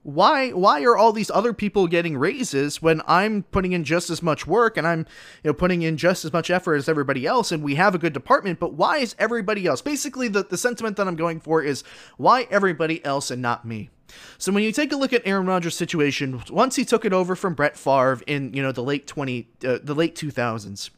why 0.08 0.48
why 0.52 0.82
are 0.84 0.96
all 0.96 1.12
these 1.12 1.30
other 1.30 1.52
people 1.52 1.86
getting 1.86 2.16
raises 2.16 2.80
when 2.80 3.02
I'm 3.06 3.42
putting 3.42 3.72
in 3.72 3.84
just 3.84 4.08
as 4.08 4.22
much 4.22 4.46
work 4.46 4.78
and 4.78 4.86
I'm 4.86 5.00
you 5.44 5.50
know 5.50 5.52
putting 5.52 5.82
in 5.82 5.98
just 5.98 6.24
as 6.24 6.32
much 6.32 6.48
effort 6.48 6.76
as 6.76 6.88
everybody 6.88 7.26
else 7.26 7.52
and 7.52 7.62
we 7.62 7.74
have 7.74 7.94
a 7.94 7.98
good 7.98 8.14
department 8.14 8.58
but 8.58 8.72
why 8.72 8.98
is 8.98 9.14
everybody 9.18 9.66
else? 9.66 9.82
Basically 9.82 10.26
the, 10.28 10.44
the 10.44 10.56
sentiment 10.56 10.96
that 10.96 11.06
I'm 11.06 11.16
going 11.16 11.40
for 11.40 11.62
is 11.62 11.84
why 12.16 12.46
everybody 12.50 13.04
else 13.04 13.30
and 13.30 13.42
not 13.42 13.66
me. 13.66 13.90
So 14.38 14.50
when 14.50 14.62
you 14.62 14.72
take 14.72 14.92
a 14.92 14.96
look 14.96 15.12
at 15.12 15.20
Aaron 15.26 15.44
Rodgers' 15.44 15.76
situation 15.76 16.42
once 16.48 16.76
he 16.76 16.86
took 16.86 17.04
it 17.04 17.12
over 17.12 17.36
from 17.36 17.52
Brett 17.52 17.76
Favre 17.76 18.22
in 18.26 18.54
you 18.54 18.62
know 18.62 18.72
the 18.72 18.82
late 18.82 19.06
20 19.06 19.46
uh, 19.66 19.78
the 19.82 19.94
late 19.94 20.14
2000s 20.14 20.88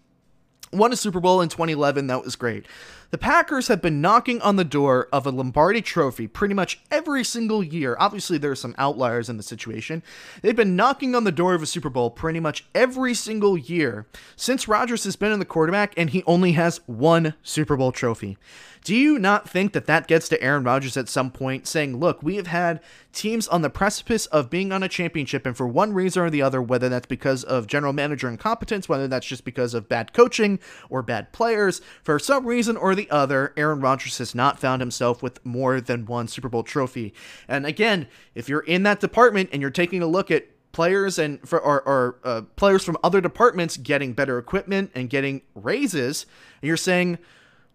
won 0.72 0.92
a 0.92 0.96
Super 0.96 1.18
Bowl 1.18 1.40
in 1.40 1.48
2011 1.48 2.06
that 2.06 2.22
was 2.22 2.36
great 2.36 2.64
the 3.10 3.18
Packers 3.18 3.68
have 3.68 3.82
been 3.82 4.00
knocking 4.00 4.40
on 4.40 4.56
the 4.56 4.64
door 4.64 5.08
of 5.12 5.26
a 5.26 5.30
Lombardi 5.30 5.82
trophy 5.82 6.26
pretty 6.26 6.54
much 6.54 6.80
every 6.90 7.24
single 7.24 7.62
year. 7.62 7.96
Obviously, 7.98 8.38
there 8.38 8.52
are 8.52 8.56
some 8.56 8.74
outliers 8.78 9.28
in 9.28 9.36
the 9.36 9.42
situation. 9.42 10.02
They've 10.42 10.54
been 10.54 10.76
knocking 10.76 11.14
on 11.14 11.24
the 11.24 11.32
door 11.32 11.54
of 11.54 11.62
a 11.62 11.66
Super 11.66 11.90
Bowl 11.90 12.10
pretty 12.10 12.40
much 12.40 12.66
every 12.74 13.14
single 13.14 13.58
year 13.58 14.06
since 14.36 14.68
Rodgers 14.68 15.04
has 15.04 15.16
been 15.16 15.32
in 15.32 15.38
the 15.38 15.44
quarterback, 15.44 15.92
and 15.96 16.10
he 16.10 16.22
only 16.24 16.52
has 16.52 16.80
one 16.86 17.34
Super 17.42 17.76
Bowl 17.76 17.92
trophy. 17.92 18.36
Do 18.82 18.96
you 18.96 19.18
not 19.18 19.46
think 19.46 19.74
that 19.74 19.86
that 19.86 20.06
gets 20.06 20.28
to 20.30 20.42
Aaron 20.42 20.64
Rodgers 20.64 20.96
at 20.96 21.08
some 21.08 21.30
point 21.30 21.66
saying, 21.66 21.98
look, 21.98 22.22
we 22.22 22.36
have 22.36 22.46
had 22.46 22.80
teams 23.12 23.46
on 23.48 23.60
the 23.60 23.68
precipice 23.68 24.24
of 24.26 24.48
being 24.48 24.72
on 24.72 24.82
a 24.82 24.88
championship, 24.88 25.44
and 25.44 25.54
for 25.54 25.66
one 25.66 25.92
reason 25.92 26.22
or 26.22 26.30
the 26.30 26.40
other, 26.40 26.62
whether 26.62 26.88
that's 26.88 27.06
because 27.06 27.44
of 27.44 27.66
general 27.66 27.92
manager 27.92 28.28
incompetence, 28.28 28.88
whether 28.88 29.06
that's 29.06 29.26
just 29.26 29.44
because 29.44 29.74
of 29.74 29.88
bad 29.88 30.14
coaching 30.14 30.58
or 30.88 31.02
bad 31.02 31.30
players, 31.32 31.82
for 32.02 32.18
some 32.18 32.46
reason 32.46 32.76
or 32.76 32.94
the 32.94 32.99
other, 33.08 33.52
Aaron 33.56 33.80
Rodgers 33.80 34.18
has 34.18 34.34
not 34.34 34.58
found 34.58 34.82
himself 34.82 35.22
with 35.22 35.44
more 35.46 35.80
than 35.80 36.06
one 36.06 36.26
Super 36.26 36.48
Bowl 36.48 36.62
trophy. 36.62 37.14
And 37.46 37.64
again, 37.64 38.08
if 38.34 38.48
you're 38.48 38.60
in 38.60 38.82
that 38.82 39.00
department 39.00 39.50
and 39.52 39.62
you're 39.62 39.70
taking 39.70 40.02
a 40.02 40.06
look 40.06 40.30
at 40.30 40.48
players 40.72 41.18
and 41.18 41.46
for 41.48 41.60
or, 41.60 41.82
or 41.82 42.18
uh, 42.24 42.42
players 42.56 42.84
from 42.84 42.96
other 43.02 43.20
departments 43.20 43.76
getting 43.76 44.12
better 44.12 44.38
equipment 44.38 44.90
and 44.94 45.08
getting 45.10 45.42
raises, 45.54 46.26
and 46.60 46.68
you're 46.68 46.76
saying, 46.76 47.18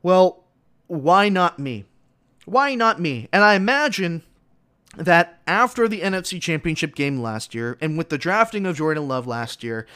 well, 0.03 0.43
why 0.87 1.29
not 1.29 1.59
me? 1.59 1.85
Why 2.45 2.75
not 2.75 2.99
me? 2.99 3.27
And 3.33 3.43
I 3.43 3.55
imagine 3.55 4.23
that 4.97 5.39
after 5.47 5.87
the 5.87 6.01
NFC 6.01 6.41
Championship 6.41 6.95
game 6.95 7.21
last 7.21 7.53
year, 7.53 7.77
and 7.81 7.97
with 7.97 8.09
the 8.09 8.17
drafting 8.17 8.65
of 8.65 8.77
Jordan 8.77 9.07
Love 9.07 9.27
last 9.27 9.63
year, 9.63 9.87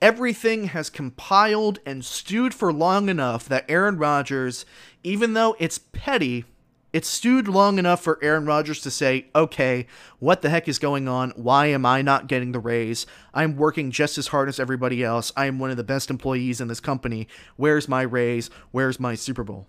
everything 0.00 0.68
has 0.68 0.90
compiled 0.90 1.78
and 1.86 2.04
stewed 2.04 2.54
for 2.54 2.72
long 2.72 3.08
enough 3.08 3.48
that 3.48 3.64
Aaron 3.68 3.96
Rodgers, 3.98 4.66
even 5.02 5.32
though 5.32 5.56
it's 5.58 5.78
petty, 5.78 6.44
it's 6.92 7.08
stewed 7.08 7.46
long 7.46 7.78
enough 7.78 8.02
for 8.02 8.18
Aaron 8.22 8.46
Rodgers 8.46 8.80
to 8.80 8.90
say, 8.90 9.26
okay, 9.34 9.86
what 10.18 10.40
the 10.40 10.48
heck 10.48 10.66
is 10.66 10.78
going 10.78 11.08
on? 11.08 11.30
Why 11.36 11.66
am 11.66 11.84
I 11.84 12.00
not 12.00 12.26
getting 12.26 12.52
the 12.52 12.58
raise? 12.58 13.06
I'm 13.34 13.56
working 13.56 13.90
just 13.90 14.16
as 14.16 14.28
hard 14.28 14.48
as 14.48 14.58
everybody 14.58 15.04
else. 15.04 15.30
I 15.36 15.46
am 15.46 15.58
one 15.58 15.70
of 15.70 15.76
the 15.76 15.84
best 15.84 16.08
employees 16.08 16.60
in 16.60 16.68
this 16.68 16.80
company. 16.80 17.28
Where's 17.56 17.88
my 17.88 18.02
raise? 18.02 18.48
Where's 18.70 18.98
my 18.98 19.14
Super 19.14 19.44
Bowl? 19.44 19.66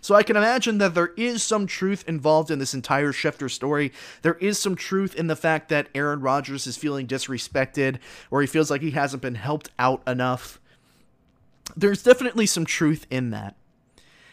So 0.00 0.14
I 0.14 0.22
can 0.22 0.36
imagine 0.36 0.78
that 0.78 0.94
there 0.94 1.12
is 1.16 1.42
some 1.42 1.66
truth 1.66 2.04
involved 2.06 2.50
in 2.50 2.58
this 2.58 2.74
entire 2.74 3.12
Schefter 3.12 3.50
story. 3.50 3.92
There 4.22 4.34
is 4.34 4.58
some 4.58 4.76
truth 4.76 5.14
in 5.14 5.26
the 5.26 5.36
fact 5.36 5.68
that 5.68 5.88
Aaron 5.94 6.20
Rodgers 6.20 6.66
is 6.66 6.76
feeling 6.76 7.06
disrespected 7.06 7.98
or 8.30 8.40
he 8.40 8.46
feels 8.46 8.70
like 8.70 8.80
he 8.80 8.92
hasn't 8.92 9.22
been 9.22 9.34
helped 9.34 9.70
out 9.78 10.02
enough. 10.06 10.60
There's 11.76 12.02
definitely 12.02 12.46
some 12.46 12.64
truth 12.64 13.06
in 13.10 13.30
that. 13.30 13.56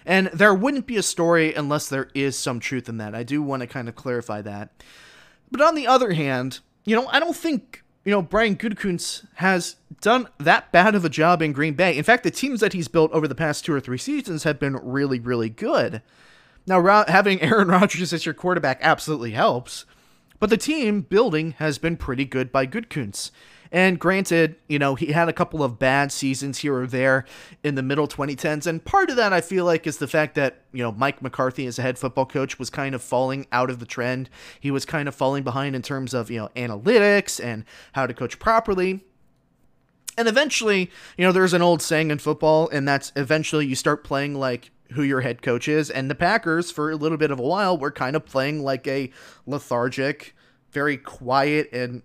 And 0.06 0.28
there 0.28 0.54
wouldn't 0.54 0.86
be 0.86 0.98
a 0.98 1.04
story 1.04 1.54
unless 1.56 1.90
there 1.90 2.10
is 2.14 2.38
some 2.38 2.60
truth 2.60 2.88
in 2.88 2.98
that. 2.98 3.16
I 3.16 3.24
do 3.24 3.42
want 3.42 3.62
to 3.62 3.68
kind 3.68 3.90
of 3.90 3.96
clarify 3.96 4.42
that. 4.44 4.84
But 5.50 5.62
on 5.62 5.76
the 5.76 5.88
other 5.88 6.14
hand, 6.14 6.60
you 6.86 6.96
know, 6.96 7.08
I 7.08 7.20
don't 7.20 7.36
think 7.36 7.84
you 8.06 8.12
know, 8.12 8.22
Brian 8.22 8.56
Gutekunst 8.56 9.26
has 9.36 9.78
done 10.00 10.28
that 10.38 10.72
bad 10.72 10.94
of 10.94 11.04
a 11.04 11.10
job 11.10 11.42
in 11.42 11.52
Green 11.52 11.74
Bay. 11.74 11.98
In 11.98 12.04
fact, 12.04 12.24
the 12.24 12.30
teams 12.30 12.60
that 12.60 12.74
he's 12.74 12.88
built 12.88 13.12
over 13.12 13.28
the 13.28 13.34
past 13.34 13.66
two 13.66 13.74
or 13.74 13.80
three 13.80 13.98
seasons 13.98 14.44
have 14.44 14.60
been 14.60 14.76
really, 14.76 15.20
really 15.20 15.50
good. 15.50 16.04
Now, 16.68 17.04
having 17.08 17.42
Aaron 17.42 17.68
Rodgers 17.70 18.14
as 18.14 18.24
your 18.24 18.36
quarterback 18.36 18.78
absolutely 18.82 19.32
helps, 19.32 19.86
but 20.40 20.52
the 20.52 20.58
team 20.58 21.02
building 21.02 21.52
has 21.54 21.80
been 21.80 21.98
pretty 21.98 22.26
good 22.26 22.52
by 22.52 22.68
Gutekunst. 22.68 23.32
And 23.75 24.00
granted, 24.00 24.55
you 24.70 24.79
know, 24.79 24.96
he 24.96 25.08
had 25.08 25.27
a 25.27 25.34
couple 25.34 25.62
of 25.62 25.77
bad 25.77 26.10
seasons 26.10 26.60
here 26.60 26.77
or 26.77 26.88
there 26.88 27.25
in 27.62 27.75
the 27.75 27.84
middle 27.84 28.08
2010s. 28.08 28.65
And 28.65 28.84
part 28.86 29.10
of 29.10 29.17
that, 29.17 29.34
I 29.34 29.41
feel 29.41 29.65
like, 29.65 29.86
is 29.86 29.98
the 29.98 30.08
fact 30.08 30.36
that, 30.36 30.62
you 30.72 30.82
know, 30.82 30.94
Mike 30.94 31.22
McCarthy 31.22 31.65
as 31.65 31.77
a 31.77 31.82
head 31.82 32.00
football 32.00 32.25
coach 32.25 32.58
was 32.58 32.70
kind 32.70 32.96
of 32.96 33.01
falling 33.01 33.48
out 33.51 33.70
of 33.70 33.79
the 33.79 33.86
trend. 33.86 34.29
He 34.62 34.72
was 34.72 34.86
kind 34.86 35.10
of 35.10 35.13
falling 35.13 35.44
behind 35.44 35.75
in 35.75 35.82
terms 35.82 36.13
of, 36.13 36.32
you 36.32 36.38
know, 36.38 36.50
analytics 36.55 37.44
and 37.44 37.65
how 37.91 38.08
to 38.08 38.13
coach 38.13 38.39
properly. 38.39 39.03
And 40.17 40.29
eventually, 40.29 40.89
you 41.17 41.25
know, 41.25 41.34
there's 41.34 41.53
an 41.53 41.62
old 41.62 41.82
saying 41.82 42.12
in 42.12 42.20
football, 42.20 42.70
and 42.70 42.88
that's 42.88 43.12
eventually 43.17 43.65
you 43.65 43.75
start 43.75 44.05
playing 44.05 44.36
like 44.36 44.72
who 44.94 45.03
your 45.03 45.20
head 45.20 45.41
coach 45.41 45.67
is. 45.67 45.89
And 45.91 46.10
the 46.10 46.15
Packers, 46.15 46.72
for 46.72 46.91
a 46.91 46.96
little 46.96 47.17
bit 47.17 47.29
of 47.29 47.39
a 47.39 47.44
while, 47.44 47.77
were 47.77 47.91
kind 47.91 48.15
of 48.15 48.25
playing 48.25 48.63
like 48.63 48.88
a 48.88 49.12
lethargic, 49.46 50.34
very 50.72 50.96
quiet 50.96 51.67
and 51.74 52.03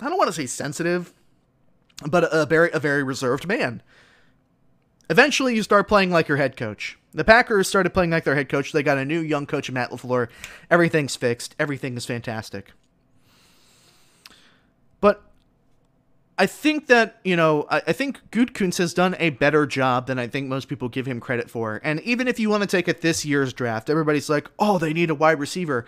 I 0.00 0.08
don't 0.08 0.18
want 0.18 0.28
to 0.28 0.32
say 0.32 0.46
sensitive, 0.46 1.12
but 2.06 2.28
a, 2.30 2.46
very 2.46 2.70
a 2.72 2.78
very 2.78 3.02
reserved 3.02 3.46
man. 3.48 3.82
Eventually, 5.08 5.54
you 5.54 5.62
start 5.62 5.88
playing 5.88 6.10
like 6.10 6.28
your 6.28 6.36
head 6.36 6.56
coach. 6.56 6.98
The 7.14 7.24
Packers 7.24 7.68
started 7.68 7.94
playing 7.94 8.10
like 8.10 8.24
their 8.24 8.34
head 8.34 8.48
coach. 8.48 8.72
They 8.72 8.82
got 8.82 8.98
a 8.98 9.04
new 9.04 9.20
young 9.20 9.46
coach, 9.46 9.70
Matt 9.70 9.90
LaFleur. 9.90 10.28
Everything's 10.70 11.16
fixed. 11.16 11.54
Everything 11.58 11.96
is 11.96 12.04
fantastic. 12.04 12.72
But 15.00 15.22
I 16.38 16.46
think 16.46 16.88
that, 16.88 17.20
you 17.24 17.36
know, 17.36 17.66
I, 17.70 17.82
I 17.86 17.92
think 17.92 18.20
Gutekunst 18.30 18.78
has 18.78 18.92
done 18.92 19.16
a 19.18 19.30
better 19.30 19.64
job 19.66 20.06
than 20.06 20.18
I 20.18 20.26
think 20.26 20.48
most 20.48 20.68
people 20.68 20.88
give 20.88 21.06
him 21.06 21.20
credit 21.20 21.48
for. 21.48 21.80
And 21.82 22.00
even 22.00 22.28
if 22.28 22.38
you 22.38 22.50
want 22.50 22.62
to 22.62 22.66
take 22.66 22.88
it 22.88 23.00
this 23.00 23.24
year's 23.24 23.52
draft, 23.52 23.88
everybody's 23.88 24.28
like, 24.28 24.50
oh, 24.58 24.78
they 24.78 24.92
need 24.92 25.08
a 25.08 25.14
wide 25.14 25.38
receiver. 25.38 25.86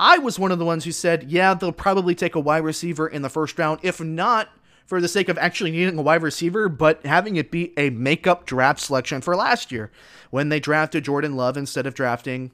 I 0.00 0.16
was 0.16 0.38
one 0.38 0.50
of 0.50 0.58
the 0.58 0.64
ones 0.64 0.84
who 0.84 0.92
said, 0.92 1.30
yeah, 1.30 1.52
they'll 1.52 1.72
probably 1.72 2.14
take 2.14 2.34
a 2.34 2.40
wide 2.40 2.64
receiver 2.64 3.06
in 3.06 3.20
the 3.20 3.28
first 3.28 3.58
round, 3.58 3.80
if 3.82 4.00
not 4.00 4.48
for 4.86 4.98
the 4.98 5.08
sake 5.08 5.28
of 5.28 5.36
actually 5.36 5.72
needing 5.72 5.98
a 5.98 6.02
wide 6.02 6.22
receiver, 6.22 6.70
but 6.70 7.04
having 7.04 7.36
it 7.36 7.50
be 7.50 7.74
a 7.76 7.90
makeup 7.90 8.46
draft 8.46 8.80
selection 8.80 9.20
for 9.20 9.36
last 9.36 9.70
year 9.70 9.90
when 10.30 10.48
they 10.48 10.58
drafted 10.58 11.04
Jordan 11.04 11.36
Love 11.36 11.58
instead 11.58 11.86
of 11.86 11.92
drafting, 11.92 12.50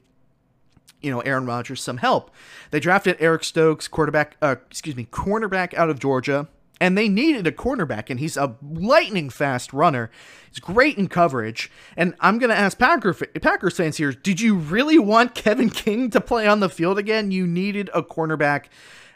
you 1.01 1.09
know, 1.09 1.21
Aaron 1.21 1.45
Rodgers 1.45 1.81
some 1.81 1.97
help. 1.97 2.31
They 2.71 2.81
drafted 2.81 3.15
Eric 3.17 3.45
Stokes, 3.45 3.87
quarterback, 3.87 4.35
uh, 4.41 4.57
excuse 4.69 4.97
me, 4.97 5.05
cornerback 5.05 5.73
out 5.73 5.89
of 5.89 5.99
Georgia 5.99 6.49
and 6.79 6.97
they 6.97 7.09
needed 7.09 7.47
a 7.47 7.51
cornerback, 7.51 8.09
and 8.09 8.19
he's 8.19 8.37
a 8.37 8.55
lightning 8.61 9.29
fast 9.29 9.73
runner. 9.73 10.09
He's 10.49 10.59
great 10.59 10.97
in 10.97 11.07
coverage. 11.07 11.71
And 11.95 12.15
I'm 12.19 12.37
going 12.37 12.49
to 12.49 12.57
ask 12.57 12.77
Packer, 12.77 13.13
Packers 13.13 13.77
fans 13.77 13.97
here 13.97 14.11
did 14.11 14.39
you 14.39 14.55
really 14.55 14.99
want 14.99 15.35
Kevin 15.35 15.69
King 15.69 16.09
to 16.11 16.21
play 16.21 16.47
on 16.47 16.59
the 16.59 16.69
field 16.69 16.97
again? 16.97 17.31
You 17.31 17.47
needed 17.47 17.89
a 17.93 18.03
cornerback, 18.03 18.65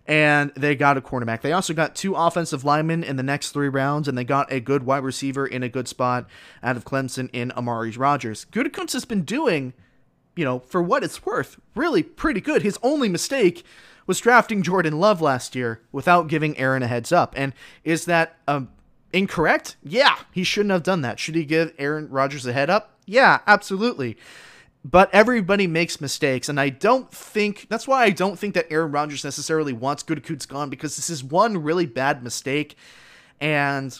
and 0.07 0.51
they 0.55 0.75
got 0.75 0.97
a 0.97 1.01
cornerback. 1.01 1.41
They 1.41 1.53
also 1.53 1.73
got 1.73 1.95
two 1.95 2.15
offensive 2.15 2.63
linemen 2.63 3.03
in 3.03 3.15
the 3.15 3.23
next 3.23 3.51
three 3.51 3.69
rounds, 3.69 4.07
and 4.07 4.17
they 4.17 4.23
got 4.23 4.51
a 4.51 4.59
good 4.59 4.83
wide 4.83 5.03
receiver 5.03 5.45
in 5.45 5.63
a 5.63 5.69
good 5.69 5.87
spot 5.87 6.27
out 6.63 6.77
of 6.77 6.85
Clemson 6.85 7.29
in 7.31 7.51
Amari 7.51 7.91
Rodgers. 7.91 8.45
Gutekunst 8.51 8.93
has 8.93 9.05
been 9.05 9.23
doing, 9.23 9.73
you 10.35 10.43
know, 10.43 10.59
for 10.59 10.81
what 10.81 11.03
it's 11.03 11.25
worth, 11.25 11.59
really 11.75 12.03
pretty 12.03 12.41
good. 12.41 12.61
His 12.63 12.79
only 12.81 13.09
mistake 13.09 13.63
was 14.07 14.19
drafting 14.19 14.63
Jordan 14.63 14.99
Love 14.99 15.21
last 15.21 15.55
year 15.55 15.81
without 15.91 16.27
giving 16.27 16.57
Aaron 16.57 16.83
a 16.83 16.87
heads 16.87 17.11
up. 17.11 17.33
And 17.37 17.53
is 17.83 18.05
that 18.05 18.37
um, 18.47 18.69
incorrect? 19.13 19.77
Yeah, 19.83 20.17
he 20.31 20.43
shouldn't 20.43 20.71
have 20.71 20.83
done 20.83 21.01
that. 21.01 21.19
Should 21.19 21.35
he 21.35 21.45
give 21.45 21.73
Aaron 21.77 22.09
Rodgers 22.09 22.45
a 22.45 22.53
head 22.53 22.69
up? 22.69 22.97
Yeah, 23.05 23.39
absolutely. 23.47 24.17
But 24.83 25.13
everybody 25.13 25.67
makes 25.67 26.01
mistakes, 26.01 26.49
and 26.49 26.59
I 26.59 26.69
don't 26.69 27.11
think 27.11 27.67
that's 27.69 27.87
why 27.87 28.03
I 28.03 28.09
don't 28.09 28.39
think 28.39 28.55
that 28.55 28.71
Aaron 28.71 28.91
Rodgers 28.91 29.23
necessarily 29.23 29.73
wants 29.73 30.01
Gutekunst 30.01 30.47
gone 30.47 30.71
because 30.71 30.95
this 30.95 31.09
is 31.09 31.23
one 31.23 31.59
really 31.59 31.85
bad 31.85 32.23
mistake, 32.23 32.75
and 33.39 33.99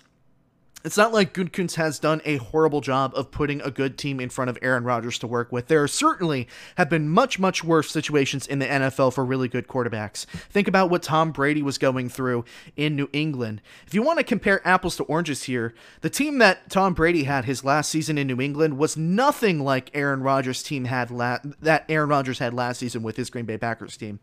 it's 0.84 0.98
not 0.98 1.14
like 1.14 1.34
Gutekunst 1.34 1.76
has 1.76 2.00
done 2.00 2.22
a 2.26 2.38
horrible 2.38 2.82
job 2.82 3.14
of 3.16 3.32
putting 3.32 3.62
a 3.62 3.72
good 3.72 3.98
team 3.98 4.20
in 4.20 4.30
front 4.30 4.50
of 4.50 4.58
Aaron 4.62 4.84
Rodgers 4.84 5.20
to 5.20 5.28
work 5.28 5.52
with. 5.52 5.68
There 5.68 5.88
certainly 5.88 6.48
have 6.76 6.90
been 6.90 7.10
much, 7.10 7.40
much 7.40 7.64
worse 7.64 7.92
situations 7.92 8.48
in 8.48 8.60
the 8.60 8.66
NFL 8.66 9.14
for 9.14 9.24
really 9.24 9.48
good 9.48 9.68
quarterbacks. 9.68 10.26
Think 10.26 10.68
about 10.68 10.90
what 10.90 11.04
Tom 11.04 11.32
Brady 11.32 11.62
was 11.62 11.78
going 11.78 12.10
through 12.10 12.46
in 12.76 12.96
New 12.96 13.10
England. 13.14 13.62
If 13.86 13.94
you 13.94 14.02
want 14.02 14.20
to 14.20 14.24
compare 14.24 14.66
apples 14.68 14.96
to 14.98 15.04
oranges 15.04 15.44
here, 15.44 15.74
the 16.02 16.10
team 16.10 16.38
that 16.40 16.70
Tom 16.70 16.94
Brady 16.94 17.24
had 17.24 17.46
his 17.46 17.64
last 17.64 17.90
season 17.90 18.18
in 18.18 18.28
New 18.28 18.42
England 18.42 18.78
was 18.78 18.98
nothing 18.98 19.60
like 19.60 19.92
Aaron 19.94 20.22
Rodgers' 20.22 20.64
team 20.64 20.86
had 20.86 21.12
la- 21.12 21.40
that 21.62 21.86
Aaron 21.90 22.10
Rodgers 22.10 22.40
had 22.40 22.54
last 22.54 22.80
season 22.80 23.04
with 23.04 23.18
his 23.18 23.30
Green 23.30 23.46
Bay 23.46 23.58
Packers 23.58 23.98
team. 23.98 24.20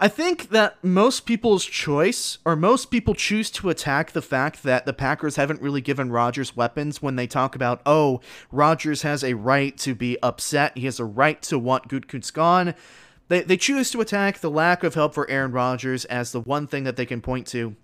I 0.00 0.06
think 0.06 0.50
that 0.50 0.82
most 0.84 1.26
people's 1.26 1.64
choice, 1.64 2.38
or 2.44 2.54
most 2.54 2.86
people 2.86 3.14
choose 3.14 3.50
to 3.50 3.68
attack 3.68 4.12
the 4.12 4.22
fact 4.22 4.62
that 4.62 4.86
the 4.86 4.92
Packers 4.92 5.34
haven't 5.34 5.60
really 5.60 5.80
given 5.80 6.12
Rodgers 6.12 6.54
weapons 6.54 7.02
when 7.02 7.16
they 7.16 7.26
talk 7.26 7.56
about, 7.56 7.82
oh, 7.84 8.20
Rodgers 8.52 9.02
has 9.02 9.24
a 9.24 9.34
right 9.34 9.76
to 9.78 9.96
be 9.96 10.16
upset. 10.22 10.78
He 10.78 10.84
has 10.84 11.00
a 11.00 11.04
right 11.04 11.42
to 11.42 11.58
want 11.58 11.88
Gutekunst 11.88 12.32
gone. 12.32 12.74
They, 13.26 13.42
they 13.42 13.56
choose 13.56 13.90
to 13.90 14.00
attack 14.00 14.38
the 14.38 14.50
lack 14.50 14.84
of 14.84 14.94
help 14.94 15.14
for 15.14 15.28
Aaron 15.28 15.50
Rodgers 15.50 16.04
as 16.04 16.30
the 16.30 16.40
one 16.40 16.68
thing 16.68 16.84
that 16.84 16.94
they 16.94 17.06
can 17.06 17.20
point 17.20 17.48
to 17.48 17.74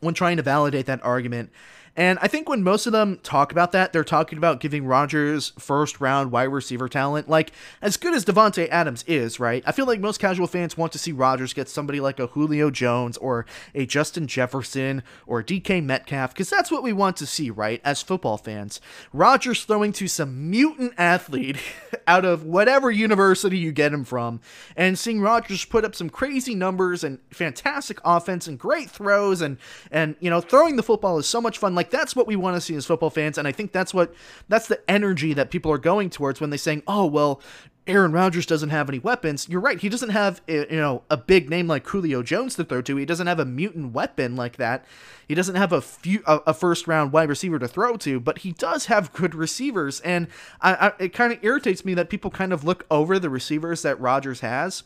when 0.00 0.14
trying 0.14 0.38
to 0.38 0.42
validate 0.42 0.86
that 0.86 1.04
argument. 1.04 1.50
And 1.98 2.16
I 2.22 2.28
think 2.28 2.48
when 2.48 2.62
most 2.62 2.86
of 2.86 2.92
them 2.92 3.18
talk 3.24 3.50
about 3.50 3.72
that, 3.72 3.92
they're 3.92 4.04
talking 4.04 4.38
about 4.38 4.60
giving 4.60 4.86
Rodgers 4.86 5.52
first 5.58 6.00
round 6.00 6.30
wide 6.30 6.44
receiver 6.44 6.88
talent. 6.88 7.28
Like, 7.28 7.50
as 7.82 7.96
good 7.96 8.14
as 8.14 8.24
Davante 8.24 8.68
Adams 8.68 9.02
is, 9.08 9.40
right? 9.40 9.64
I 9.66 9.72
feel 9.72 9.84
like 9.84 9.98
most 9.98 10.20
casual 10.20 10.46
fans 10.46 10.76
want 10.76 10.92
to 10.92 10.98
see 11.00 11.10
Rodgers 11.10 11.52
get 11.52 11.68
somebody 11.68 11.98
like 11.98 12.20
a 12.20 12.28
Julio 12.28 12.70
Jones 12.70 13.16
or 13.16 13.46
a 13.74 13.84
Justin 13.84 14.28
Jefferson 14.28 15.02
or 15.26 15.42
DK 15.42 15.82
Metcalf, 15.82 16.32
because 16.32 16.48
that's 16.48 16.70
what 16.70 16.84
we 16.84 16.92
want 16.92 17.16
to 17.16 17.26
see, 17.26 17.50
right? 17.50 17.80
As 17.84 18.00
football 18.00 18.36
fans. 18.36 18.80
Rodgers 19.12 19.64
throwing 19.64 19.90
to 19.94 20.06
some 20.06 20.52
mutant 20.52 20.94
athlete 20.98 21.58
out 22.06 22.24
of 22.24 22.44
whatever 22.44 22.92
university 22.92 23.58
you 23.58 23.72
get 23.72 23.92
him 23.92 24.04
from, 24.04 24.40
and 24.76 24.96
seeing 24.96 25.20
Rodgers 25.20 25.64
put 25.64 25.84
up 25.84 25.96
some 25.96 26.10
crazy 26.10 26.54
numbers 26.54 27.02
and 27.02 27.18
fantastic 27.30 27.98
offense 28.04 28.46
and 28.46 28.56
great 28.56 28.88
throws 28.88 29.40
and 29.40 29.58
and 29.90 30.14
you 30.20 30.30
know, 30.30 30.40
throwing 30.40 30.76
the 30.76 30.82
football 30.84 31.18
is 31.18 31.26
so 31.26 31.40
much 31.40 31.58
fun. 31.58 31.74
Like 31.74 31.87
like 31.88 32.00
that's 32.00 32.14
what 32.14 32.26
we 32.26 32.36
want 32.36 32.54
to 32.54 32.60
see 32.60 32.74
as 32.74 32.86
football 32.86 33.10
fans, 33.10 33.38
and 33.38 33.48
I 33.48 33.52
think 33.52 33.72
that's 33.72 33.94
what 33.94 34.14
that's 34.48 34.68
the 34.68 34.80
energy 34.90 35.32
that 35.32 35.50
people 35.50 35.72
are 35.72 35.78
going 35.78 36.10
towards 36.10 36.40
when 36.40 36.50
they're 36.50 36.58
saying, 36.58 36.82
"Oh, 36.86 37.06
well, 37.06 37.40
Aaron 37.86 38.12
Rodgers 38.12 38.44
doesn't 38.44 38.68
have 38.68 38.90
any 38.90 38.98
weapons." 38.98 39.48
You're 39.48 39.60
right; 39.60 39.80
he 39.80 39.88
doesn't 39.88 40.10
have 40.10 40.42
a, 40.48 40.70
you 40.70 40.78
know 40.78 41.02
a 41.08 41.16
big 41.16 41.48
name 41.48 41.66
like 41.66 41.86
Julio 41.86 42.22
Jones 42.22 42.56
to 42.56 42.64
throw 42.64 42.82
to. 42.82 42.96
He 42.96 43.06
doesn't 43.06 43.26
have 43.26 43.40
a 43.40 43.46
mutant 43.46 43.94
weapon 43.94 44.36
like 44.36 44.56
that. 44.56 44.84
He 45.26 45.34
doesn't 45.34 45.54
have 45.54 45.72
a 45.72 45.80
few 45.80 46.22
a, 46.26 46.40
a 46.48 46.54
first 46.54 46.86
round 46.86 47.12
wide 47.12 47.30
receiver 47.30 47.58
to 47.58 47.68
throw 47.68 47.96
to, 47.98 48.20
but 48.20 48.38
he 48.38 48.52
does 48.52 48.86
have 48.86 49.12
good 49.14 49.34
receivers, 49.34 50.00
and 50.00 50.28
I, 50.60 50.74
I, 50.74 50.92
it 50.98 51.14
kind 51.14 51.32
of 51.32 51.42
irritates 51.42 51.84
me 51.86 51.94
that 51.94 52.10
people 52.10 52.30
kind 52.30 52.52
of 52.52 52.64
look 52.64 52.84
over 52.90 53.18
the 53.18 53.30
receivers 53.30 53.82
that 53.82 53.98
Rodgers 53.98 54.40
has. 54.40 54.82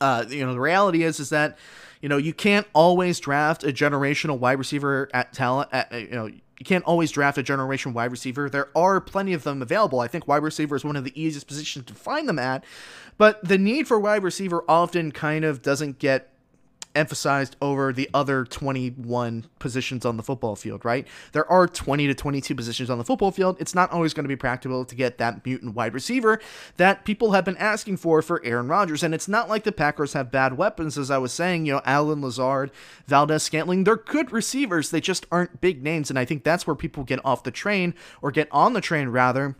Uh, 0.00 0.26
you 0.28 0.44
know, 0.44 0.52
the 0.52 0.60
reality 0.60 1.02
is 1.02 1.18
is 1.18 1.30
that 1.30 1.56
you 2.00 2.08
know, 2.08 2.16
you 2.16 2.32
can't 2.32 2.66
always 2.72 3.20
draft 3.20 3.64
a 3.64 3.68
generational 3.68 4.38
wide 4.38 4.58
receiver 4.58 5.08
at 5.12 5.32
talent 5.32 5.68
at 5.72 5.92
you 5.92 6.10
know 6.10 6.26
you 6.26 6.64
can't 6.64 6.84
always 6.84 7.10
draft 7.10 7.38
a 7.38 7.42
generation 7.42 7.94
wide 7.94 8.10
receiver. 8.10 8.50
There 8.50 8.68
are 8.76 9.00
plenty 9.00 9.32
of 9.32 9.44
them 9.44 9.62
available. 9.62 10.00
I 10.00 10.08
think 10.08 10.28
wide 10.28 10.42
receiver 10.42 10.76
is 10.76 10.84
one 10.84 10.96
of 10.96 11.04
the 11.04 11.20
easiest 11.20 11.46
positions 11.46 11.86
to 11.86 11.94
find 11.94 12.28
them 12.28 12.38
at, 12.38 12.64
but 13.16 13.42
the 13.42 13.58
need 13.58 13.88
for 13.88 13.98
wide 13.98 14.22
receiver 14.22 14.64
often 14.68 15.12
kind 15.12 15.44
of 15.44 15.62
doesn't 15.62 15.98
get 15.98 16.29
emphasized 16.94 17.56
over 17.62 17.92
the 17.92 18.10
other 18.12 18.44
21 18.44 19.46
positions 19.58 20.04
on 20.04 20.16
the 20.16 20.22
football 20.22 20.56
field, 20.56 20.84
right? 20.84 21.06
There 21.32 21.50
are 21.50 21.66
20 21.66 22.06
to 22.06 22.14
22 22.14 22.54
positions 22.54 22.90
on 22.90 22.98
the 22.98 23.04
football 23.04 23.30
field. 23.30 23.56
It's 23.60 23.74
not 23.74 23.90
always 23.92 24.14
going 24.14 24.24
to 24.24 24.28
be 24.28 24.36
practical 24.36 24.84
to 24.84 24.94
get 24.94 25.18
that 25.18 25.44
mutant 25.44 25.74
wide 25.74 25.94
receiver 25.94 26.40
that 26.76 27.04
people 27.04 27.32
have 27.32 27.44
been 27.44 27.56
asking 27.56 27.98
for 27.98 28.22
for 28.22 28.44
Aaron 28.44 28.68
Rodgers. 28.68 29.02
And 29.02 29.14
it's 29.14 29.28
not 29.28 29.48
like 29.48 29.64
the 29.64 29.72
Packers 29.72 30.14
have 30.14 30.30
bad 30.30 30.56
weapons, 30.56 30.98
as 30.98 31.10
I 31.10 31.18
was 31.18 31.32
saying, 31.32 31.66
you 31.66 31.74
know, 31.74 31.82
Allen 31.84 32.22
Lazard, 32.22 32.70
Valdes-Scantling, 33.06 33.84
they're 33.84 33.96
good 33.96 34.32
receivers. 34.32 34.90
They 34.90 35.00
just 35.00 35.26
aren't 35.30 35.60
big 35.60 35.82
names. 35.82 36.10
And 36.10 36.18
I 36.18 36.24
think 36.24 36.44
that's 36.44 36.66
where 36.66 36.76
people 36.76 37.04
get 37.04 37.24
off 37.24 37.44
the 37.44 37.50
train 37.50 37.94
or 38.20 38.30
get 38.30 38.48
on 38.50 38.72
the 38.72 38.80
train 38.80 39.08
rather 39.08 39.56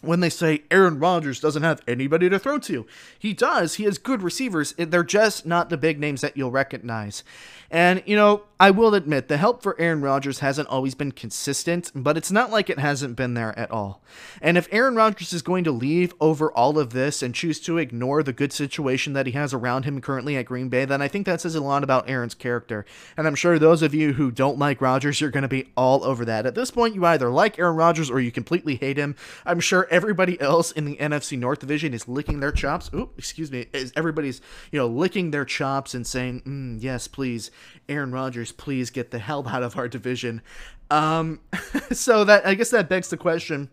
when 0.00 0.20
they 0.20 0.30
say 0.30 0.62
Aaron 0.70 0.98
Rodgers 0.98 1.40
doesn't 1.40 1.62
have 1.62 1.82
anybody 1.88 2.28
to 2.28 2.38
throw 2.38 2.58
to. 2.58 2.86
He 3.18 3.32
does. 3.32 3.74
He 3.74 3.84
has 3.84 3.98
good 3.98 4.22
receivers. 4.22 4.72
They're 4.76 5.02
just 5.04 5.46
not 5.46 5.70
the 5.70 5.76
big 5.76 5.98
names 5.98 6.20
that 6.20 6.36
you'll 6.36 6.50
recognize. 6.50 7.24
And, 7.70 8.02
you 8.06 8.16
know, 8.16 8.44
I 8.60 8.70
will 8.72 8.94
admit 8.94 9.28
the 9.28 9.36
help 9.36 9.62
for 9.62 9.78
Aaron 9.78 10.00
Rodgers 10.00 10.40
hasn't 10.40 10.68
always 10.68 10.96
been 10.96 11.12
consistent, 11.12 11.92
but 11.94 12.16
it's 12.16 12.32
not 12.32 12.50
like 12.50 12.68
it 12.68 12.80
hasn't 12.80 13.14
been 13.14 13.34
there 13.34 13.56
at 13.56 13.70
all. 13.70 14.02
And 14.42 14.58
if 14.58 14.66
Aaron 14.72 14.96
Rodgers 14.96 15.32
is 15.32 15.42
going 15.42 15.62
to 15.64 15.70
leave 15.70 16.12
over 16.18 16.50
all 16.50 16.76
of 16.78 16.90
this 16.90 17.22
and 17.22 17.34
choose 17.34 17.60
to 17.60 17.78
ignore 17.78 18.22
the 18.22 18.32
good 18.32 18.52
situation 18.52 19.12
that 19.12 19.26
he 19.26 19.32
has 19.32 19.54
around 19.54 19.84
him 19.84 20.00
currently 20.00 20.36
at 20.36 20.46
Green 20.46 20.70
Bay, 20.70 20.86
then 20.86 21.00
I 21.00 21.06
think 21.06 21.26
that 21.26 21.42
says 21.42 21.54
a 21.54 21.60
lot 21.60 21.84
about 21.84 22.08
Aaron's 22.08 22.34
character. 22.34 22.84
And 23.16 23.28
I'm 23.28 23.36
sure 23.36 23.58
those 23.58 23.82
of 23.82 23.94
you 23.94 24.14
who 24.14 24.32
don't 24.32 24.58
like 24.58 24.80
Rodgers, 24.80 25.20
you're 25.20 25.30
going 25.30 25.42
to 25.42 25.48
be 25.48 25.70
all 25.76 26.02
over 26.02 26.24
that. 26.24 26.46
At 26.46 26.56
this 26.56 26.72
point, 26.72 26.96
you 26.96 27.04
either 27.04 27.30
like 27.30 27.58
Aaron 27.60 27.76
Rodgers 27.76 28.10
or 28.10 28.18
you 28.18 28.32
completely 28.32 28.76
hate 28.76 28.96
him. 28.96 29.14
I'm 29.46 29.60
sure 29.60 29.86
everybody 29.90 30.40
else 30.40 30.72
in 30.72 30.84
the 30.84 30.96
NFC 30.96 31.38
North 31.38 31.60
division 31.60 31.94
is 31.94 32.08
licking 32.08 32.40
their 32.40 32.52
chops. 32.52 32.90
Oop, 32.92 33.14
excuse 33.18 33.52
me. 33.52 33.66
Is 33.72 33.92
everybody's, 33.94 34.40
you 34.72 34.80
know, 34.80 34.88
licking 34.88 35.30
their 35.30 35.44
chops 35.44 35.94
and 35.94 36.04
saying, 36.04 36.42
mm, 36.44 36.82
yes, 36.82 37.06
please 37.06 37.52
Aaron 37.88 38.12
Rodgers, 38.12 38.52
please 38.52 38.90
get 38.90 39.10
the 39.10 39.18
hell 39.18 39.46
out 39.48 39.62
of 39.62 39.76
our 39.76 39.88
division. 39.88 40.42
Um, 40.90 41.40
so 41.92 42.24
that 42.24 42.46
I 42.46 42.54
guess 42.54 42.70
that 42.70 42.88
begs 42.88 43.08
the 43.08 43.16
question, 43.16 43.70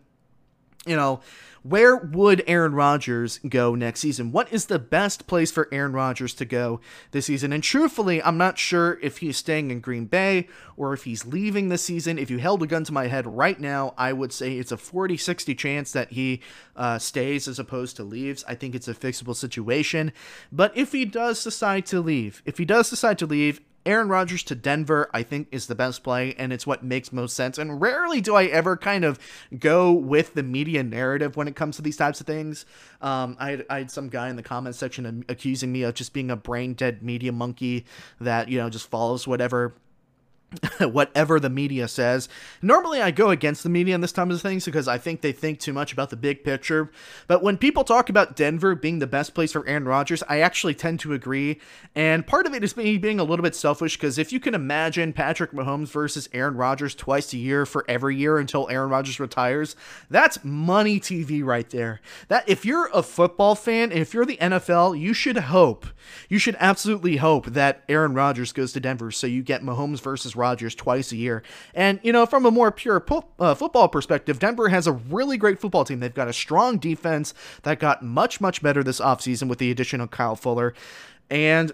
you 0.86 0.96
know, 0.96 1.20
where 1.68 1.96
would 1.96 2.44
Aaron 2.46 2.74
Rodgers 2.74 3.38
go 3.48 3.74
next 3.74 3.98
season? 3.98 4.30
What 4.30 4.52
is 4.52 4.66
the 4.66 4.78
best 4.78 5.26
place 5.26 5.50
for 5.50 5.68
Aaron 5.72 5.92
Rodgers 5.92 6.32
to 6.34 6.44
go 6.44 6.80
this 7.10 7.26
season? 7.26 7.52
And 7.52 7.60
truthfully, 7.60 8.22
I'm 8.22 8.38
not 8.38 8.56
sure 8.56 9.00
if 9.02 9.18
he's 9.18 9.36
staying 9.36 9.72
in 9.72 9.80
Green 9.80 10.04
Bay 10.04 10.46
or 10.76 10.92
if 10.92 11.02
he's 11.02 11.26
leaving 11.26 11.68
this 11.68 11.82
season. 11.82 12.18
If 12.18 12.30
you 12.30 12.38
held 12.38 12.62
a 12.62 12.68
gun 12.68 12.84
to 12.84 12.92
my 12.92 13.08
head 13.08 13.26
right 13.26 13.58
now, 13.58 13.94
I 13.98 14.12
would 14.12 14.32
say 14.32 14.58
it's 14.58 14.70
a 14.70 14.76
40 14.76 15.16
60 15.16 15.56
chance 15.56 15.90
that 15.90 16.12
he 16.12 16.40
uh, 16.76 17.00
stays 17.00 17.48
as 17.48 17.58
opposed 17.58 17.96
to 17.96 18.04
leaves. 18.04 18.44
I 18.46 18.54
think 18.54 18.76
it's 18.76 18.86
a 18.86 18.94
fixable 18.94 19.34
situation. 19.34 20.12
But 20.52 20.76
if 20.76 20.92
he 20.92 21.04
does 21.04 21.42
decide 21.42 21.84
to 21.86 22.00
leave, 22.00 22.42
if 22.44 22.58
he 22.58 22.64
does 22.64 22.90
decide 22.90 23.18
to 23.18 23.26
leave, 23.26 23.60
Aaron 23.86 24.08
Rodgers 24.08 24.42
to 24.44 24.54
Denver, 24.56 25.08
I 25.14 25.22
think, 25.22 25.48
is 25.52 25.68
the 25.68 25.76
best 25.76 26.02
play, 26.02 26.34
and 26.36 26.52
it's 26.52 26.66
what 26.66 26.82
makes 26.82 27.12
most 27.12 27.36
sense. 27.36 27.56
And 27.56 27.80
rarely 27.80 28.20
do 28.20 28.34
I 28.34 28.44
ever 28.46 28.76
kind 28.76 29.04
of 29.04 29.18
go 29.58 29.92
with 29.92 30.34
the 30.34 30.42
media 30.42 30.82
narrative 30.82 31.36
when 31.36 31.46
it 31.46 31.54
comes 31.54 31.76
to 31.76 31.82
these 31.82 31.96
types 31.96 32.20
of 32.20 32.26
things. 32.26 32.66
Um, 33.00 33.36
I, 33.38 33.50
had, 33.52 33.66
I 33.70 33.78
had 33.78 33.90
some 33.90 34.08
guy 34.08 34.28
in 34.28 34.36
the 34.36 34.42
comment 34.42 34.74
section 34.74 35.24
accusing 35.28 35.72
me 35.72 35.84
of 35.84 35.94
just 35.94 36.12
being 36.12 36.30
a 36.30 36.36
brain 36.36 36.74
dead 36.74 37.02
media 37.02 37.30
monkey 37.30 37.86
that, 38.20 38.48
you 38.48 38.58
know, 38.58 38.68
just 38.68 38.90
follows 38.90 39.26
whatever 39.26 39.74
whatever 40.80 41.40
the 41.40 41.50
media 41.50 41.88
says. 41.88 42.28
Normally, 42.62 43.00
I 43.00 43.10
go 43.10 43.30
against 43.30 43.62
the 43.62 43.68
media 43.68 43.94
on 43.94 44.00
this 44.00 44.12
type 44.12 44.30
of 44.30 44.40
things 44.40 44.64
because 44.64 44.88
I 44.88 44.98
think 44.98 45.20
they 45.20 45.32
think 45.32 45.58
too 45.58 45.72
much 45.72 45.92
about 45.92 46.10
the 46.10 46.16
big 46.16 46.44
picture. 46.44 46.90
But 47.26 47.42
when 47.42 47.58
people 47.58 47.84
talk 47.84 48.08
about 48.08 48.36
Denver 48.36 48.74
being 48.74 48.98
the 48.98 49.06
best 49.06 49.34
place 49.34 49.52
for 49.52 49.66
Aaron 49.66 49.84
Rodgers, 49.84 50.22
I 50.28 50.40
actually 50.40 50.74
tend 50.74 51.00
to 51.00 51.12
agree. 51.12 51.60
And 51.94 52.26
part 52.26 52.46
of 52.46 52.54
it 52.54 52.62
is 52.62 52.76
me 52.76 52.96
being 52.96 53.18
a 53.18 53.24
little 53.24 53.42
bit 53.42 53.54
selfish 53.54 53.96
because 53.96 54.18
if 54.18 54.32
you 54.32 54.40
can 54.40 54.54
imagine 54.54 55.12
Patrick 55.12 55.52
Mahomes 55.52 55.88
versus 55.88 56.28
Aaron 56.32 56.56
Rodgers 56.56 56.94
twice 56.94 57.32
a 57.32 57.38
year 57.38 57.66
for 57.66 57.84
every 57.88 58.16
year 58.16 58.38
until 58.38 58.68
Aaron 58.68 58.90
Rodgers 58.90 59.18
retires, 59.18 59.74
that's 60.08 60.44
money 60.44 61.00
TV 61.00 61.44
right 61.44 61.68
there. 61.70 62.00
That 62.28 62.48
if 62.48 62.64
you're 62.64 62.90
a 62.94 63.02
football 63.02 63.54
fan, 63.54 63.90
if 63.90 64.14
you're 64.14 64.24
the 64.24 64.38
NFL, 64.38 64.98
you 64.98 65.12
should 65.12 65.36
hope, 65.36 65.86
you 66.28 66.38
should 66.38 66.56
absolutely 66.60 67.16
hope 67.16 67.46
that 67.46 67.82
Aaron 67.88 68.14
Rodgers 68.14 68.52
goes 68.52 68.72
to 68.72 68.80
Denver 68.80 69.10
so 69.10 69.26
you 69.26 69.42
get 69.42 69.62
Mahomes 69.62 70.00
versus 70.00 70.35
Rodgers 70.36 70.74
twice 70.74 71.12
a 71.12 71.16
year. 71.16 71.42
And, 71.74 72.00
you 72.02 72.12
know, 72.12 72.26
from 72.26 72.46
a 72.46 72.50
more 72.50 72.70
pure 72.70 73.00
po- 73.00 73.26
uh, 73.38 73.54
football 73.54 73.88
perspective, 73.88 74.38
Denver 74.38 74.68
has 74.68 74.86
a 74.86 74.92
really 74.92 75.36
great 75.36 75.60
football 75.60 75.84
team. 75.84 76.00
They've 76.00 76.12
got 76.12 76.28
a 76.28 76.32
strong 76.32 76.78
defense 76.78 77.34
that 77.62 77.80
got 77.80 78.02
much, 78.02 78.40
much 78.40 78.62
better 78.62 78.82
this 78.82 79.00
offseason 79.00 79.48
with 79.48 79.58
the 79.58 79.70
addition 79.70 80.00
of 80.00 80.10
Kyle 80.10 80.36
Fuller. 80.36 80.74
And 81.30 81.72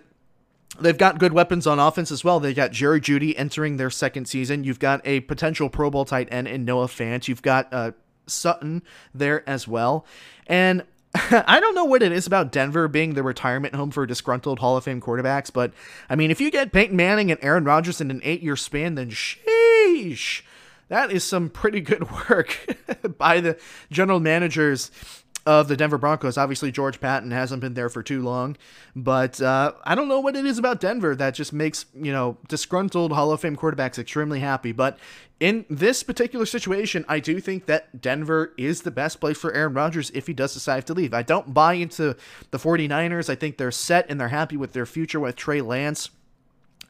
They've 0.80 0.96
got 0.96 1.18
good 1.18 1.34
weapons 1.34 1.66
on 1.66 1.78
offense 1.78 2.10
as 2.10 2.24
well. 2.24 2.40
They 2.40 2.54
got 2.54 2.72
Jerry 2.72 2.98
Jeudy 3.00 3.34
entering 3.36 3.76
their 3.76 3.90
second 3.90 4.26
season. 4.26 4.64
You've 4.64 4.78
got 4.78 5.02
a 5.06 5.20
potential 5.20 5.68
Pro 5.68 5.90
Bowl 5.90 6.06
tight 6.06 6.28
end 6.32 6.48
in 6.48 6.64
Noah 6.64 6.86
Fant. 6.86 7.28
You've 7.28 7.42
got 7.42 7.72
uh, 7.72 7.92
Sutton 8.26 8.82
there 9.14 9.46
as 9.48 9.68
well. 9.68 10.06
And 10.46 10.84
I 11.14 11.60
don't 11.60 11.74
know 11.74 11.84
what 11.84 12.02
it 12.02 12.10
is 12.10 12.26
about 12.26 12.52
Denver 12.52 12.88
being 12.88 13.14
the 13.14 13.22
retirement 13.22 13.74
home 13.74 13.90
for 13.90 14.06
disgruntled 14.06 14.60
Hall 14.60 14.76
of 14.76 14.84
Fame 14.84 15.00
quarterbacks, 15.00 15.52
but 15.52 15.72
I 16.08 16.16
mean, 16.16 16.30
if 16.30 16.40
you 16.40 16.50
get 16.50 16.72
Peyton 16.72 16.96
Manning 16.96 17.30
and 17.30 17.42
Aaron 17.42 17.64
Rodgers 17.64 18.00
in 18.00 18.10
an 18.10 18.20
eight 18.24 18.42
year 18.42 18.56
span, 18.56 18.94
then 18.94 19.10
sheesh, 19.10 20.42
that 20.88 21.12
is 21.12 21.22
some 21.22 21.50
pretty 21.50 21.80
good 21.80 22.10
work 22.28 22.78
by 23.18 23.40
the 23.40 23.58
general 23.90 24.20
managers 24.20 24.90
of 25.46 25.68
the 25.68 25.76
Denver 25.76 25.98
Broncos. 25.98 26.38
Obviously, 26.38 26.70
George 26.70 27.00
Paton 27.00 27.30
hasn't 27.30 27.60
been 27.60 27.74
there 27.74 27.88
for 27.88 28.02
too 28.02 28.22
long, 28.22 28.56
but 28.94 29.40
uh, 29.40 29.72
I 29.84 29.94
don't 29.94 30.08
know 30.08 30.20
what 30.20 30.36
it 30.36 30.44
is 30.44 30.58
about 30.58 30.80
Denver 30.80 31.14
that 31.16 31.34
just 31.34 31.52
makes 31.52 31.86
you 31.94 32.12
know 32.12 32.38
disgruntled 32.48 33.12
Hall 33.12 33.32
of 33.32 33.40
Fame 33.40 33.56
quarterbacks 33.56 33.98
extremely 33.98 34.40
happy. 34.40 34.72
But 34.72 34.98
in 35.40 35.64
this 35.68 36.02
particular 36.02 36.46
situation, 36.46 37.04
I 37.08 37.18
do 37.18 37.40
think 37.40 37.66
that 37.66 38.00
Denver 38.00 38.52
is 38.56 38.82
the 38.82 38.92
best 38.92 39.20
place 39.20 39.38
for 39.38 39.52
Aaron 39.52 39.74
Rodgers 39.74 40.10
if 40.14 40.28
he 40.28 40.32
does 40.32 40.54
decide 40.54 40.86
to 40.86 40.94
leave. 40.94 41.12
I 41.12 41.22
don't 41.22 41.52
buy 41.52 41.74
into 41.74 42.16
the 42.52 42.58
49ers. 42.58 43.28
I 43.28 43.34
think 43.34 43.58
they're 43.58 43.72
set 43.72 44.06
and 44.08 44.20
they're 44.20 44.28
happy 44.28 44.56
with 44.56 44.72
their 44.72 44.86
future 44.86 45.18
with 45.18 45.34
Trey 45.34 45.60
Lance. 45.60 46.10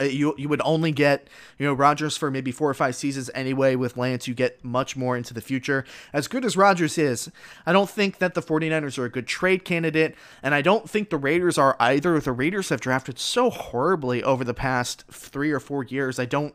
Uh, 0.03 0.07
you 0.07 0.35
you 0.37 0.49
would 0.49 0.61
only 0.65 0.93
get 0.93 1.29
you 1.59 1.67
know 1.67 1.73
Rodgers 1.73 2.17
for 2.17 2.31
maybe 2.31 2.51
four 2.51 2.69
or 2.69 2.75
five 2.75 2.97
seasons 2.97 3.31
anyway. 3.35 3.77
With 3.77 3.97
Lance, 3.97 4.27
you 4.27 4.35
get 4.35 4.65
much 4.65 4.97
more 4.97 5.17
into 5.17 5.33
the 5.33 5.41
future. 5.41 5.85
As 6.13 6.29
good 6.29 6.45
as 6.45 6.57
Rodgers 6.57 6.99
is, 6.99 7.31
I 7.65 7.73
don't 7.73 7.89
think 7.89 8.19
that 8.19 8.35
the 8.35 8.43
49ers 8.43 8.99
are 8.99 9.05
a 9.05 9.11
good 9.11 9.27
trade 9.27 9.65
candidate, 9.65 10.15
and 10.43 10.55
I 10.55 10.63
don't 10.63 10.89
think 10.89 11.11
the 11.11 11.17
Raiders 11.17 11.59
are 11.59 11.77
either. 11.79 12.19
The 12.19 12.33
Raiders 12.33 12.69
have 12.71 12.81
drafted 12.81 13.19
so 13.19 13.51
horribly 13.51 14.23
over 14.23 14.45
the 14.45 14.55
past 14.55 15.05
three 15.11 15.53
or 15.53 15.61
four 15.61 15.85
years. 15.85 16.19
I 16.19 16.25
don't 16.25 16.55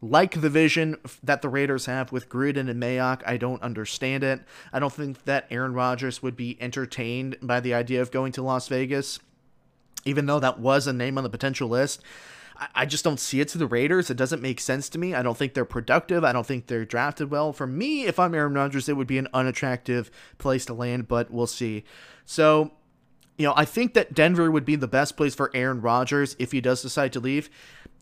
like 0.00 0.40
the 0.40 0.50
vision 0.50 0.96
that 1.22 1.42
the 1.42 1.48
Raiders 1.48 1.86
have 1.86 2.12
with 2.12 2.28
Gruden 2.28 2.68
and 2.68 2.82
Mayock. 2.82 3.22
I 3.26 3.36
don't 3.36 3.62
understand 3.62 4.22
it. 4.22 4.40
I 4.72 4.78
don't 4.78 4.92
think 4.92 5.24
that 5.24 5.46
Aaron 5.50 5.72
Rodgers 5.72 6.22
would 6.22 6.36
be 6.36 6.58
entertained 6.60 7.36
by 7.40 7.60
the 7.60 7.74
idea 7.74 8.02
of 8.02 8.10
going 8.10 8.32
to 8.32 8.42
Las 8.42 8.68
Vegas, 8.68 9.18
even 10.04 10.26
though 10.26 10.40
that 10.40 10.58
was 10.58 10.86
a 10.86 10.92
name 10.92 11.16
on 11.16 11.24
the 11.24 11.30
potential 11.30 11.68
list. 11.68 12.02
I 12.74 12.86
just 12.86 13.04
don't 13.04 13.18
see 13.18 13.40
it 13.40 13.48
to 13.48 13.58
the 13.58 13.66
Raiders. 13.66 14.10
It 14.10 14.16
doesn't 14.16 14.42
make 14.42 14.60
sense 14.60 14.88
to 14.90 14.98
me. 14.98 15.14
I 15.14 15.22
don't 15.22 15.36
think 15.36 15.54
they're 15.54 15.64
productive. 15.64 16.22
I 16.22 16.32
don't 16.32 16.46
think 16.46 16.66
they're 16.66 16.84
drafted 16.84 17.30
well. 17.30 17.52
For 17.52 17.66
me, 17.66 18.04
if 18.04 18.18
I'm 18.18 18.34
Aaron 18.34 18.54
Rodgers, 18.54 18.88
it 18.88 18.96
would 18.96 19.06
be 19.06 19.18
an 19.18 19.28
unattractive 19.34 20.10
place 20.38 20.64
to 20.66 20.74
land, 20.74 21.08
but 21.08 21.30
we'll 21.30 21.48
see. 21.48 21.84
So, 22.24 22.72
you 23.36 23.46
know, 23.46 23.54
I 23.56 23.64
think 23.64 23.94
that 23.94 24.14
Denver 24.14 24.50
would 24.50 24.64
be 24.64 24.76
the 24.76 24.86
best 24.86 25.16
place 25.16 25.34
for 25.34 25.50
Aaron 25.52 25.80
Rodgers 25.80 26.36
if 26.38 26.52
he 26.52 26.60
does 26.60 26.82
decide 26.82 27.12
to 27.14 27.20
leave. 27.20 27.50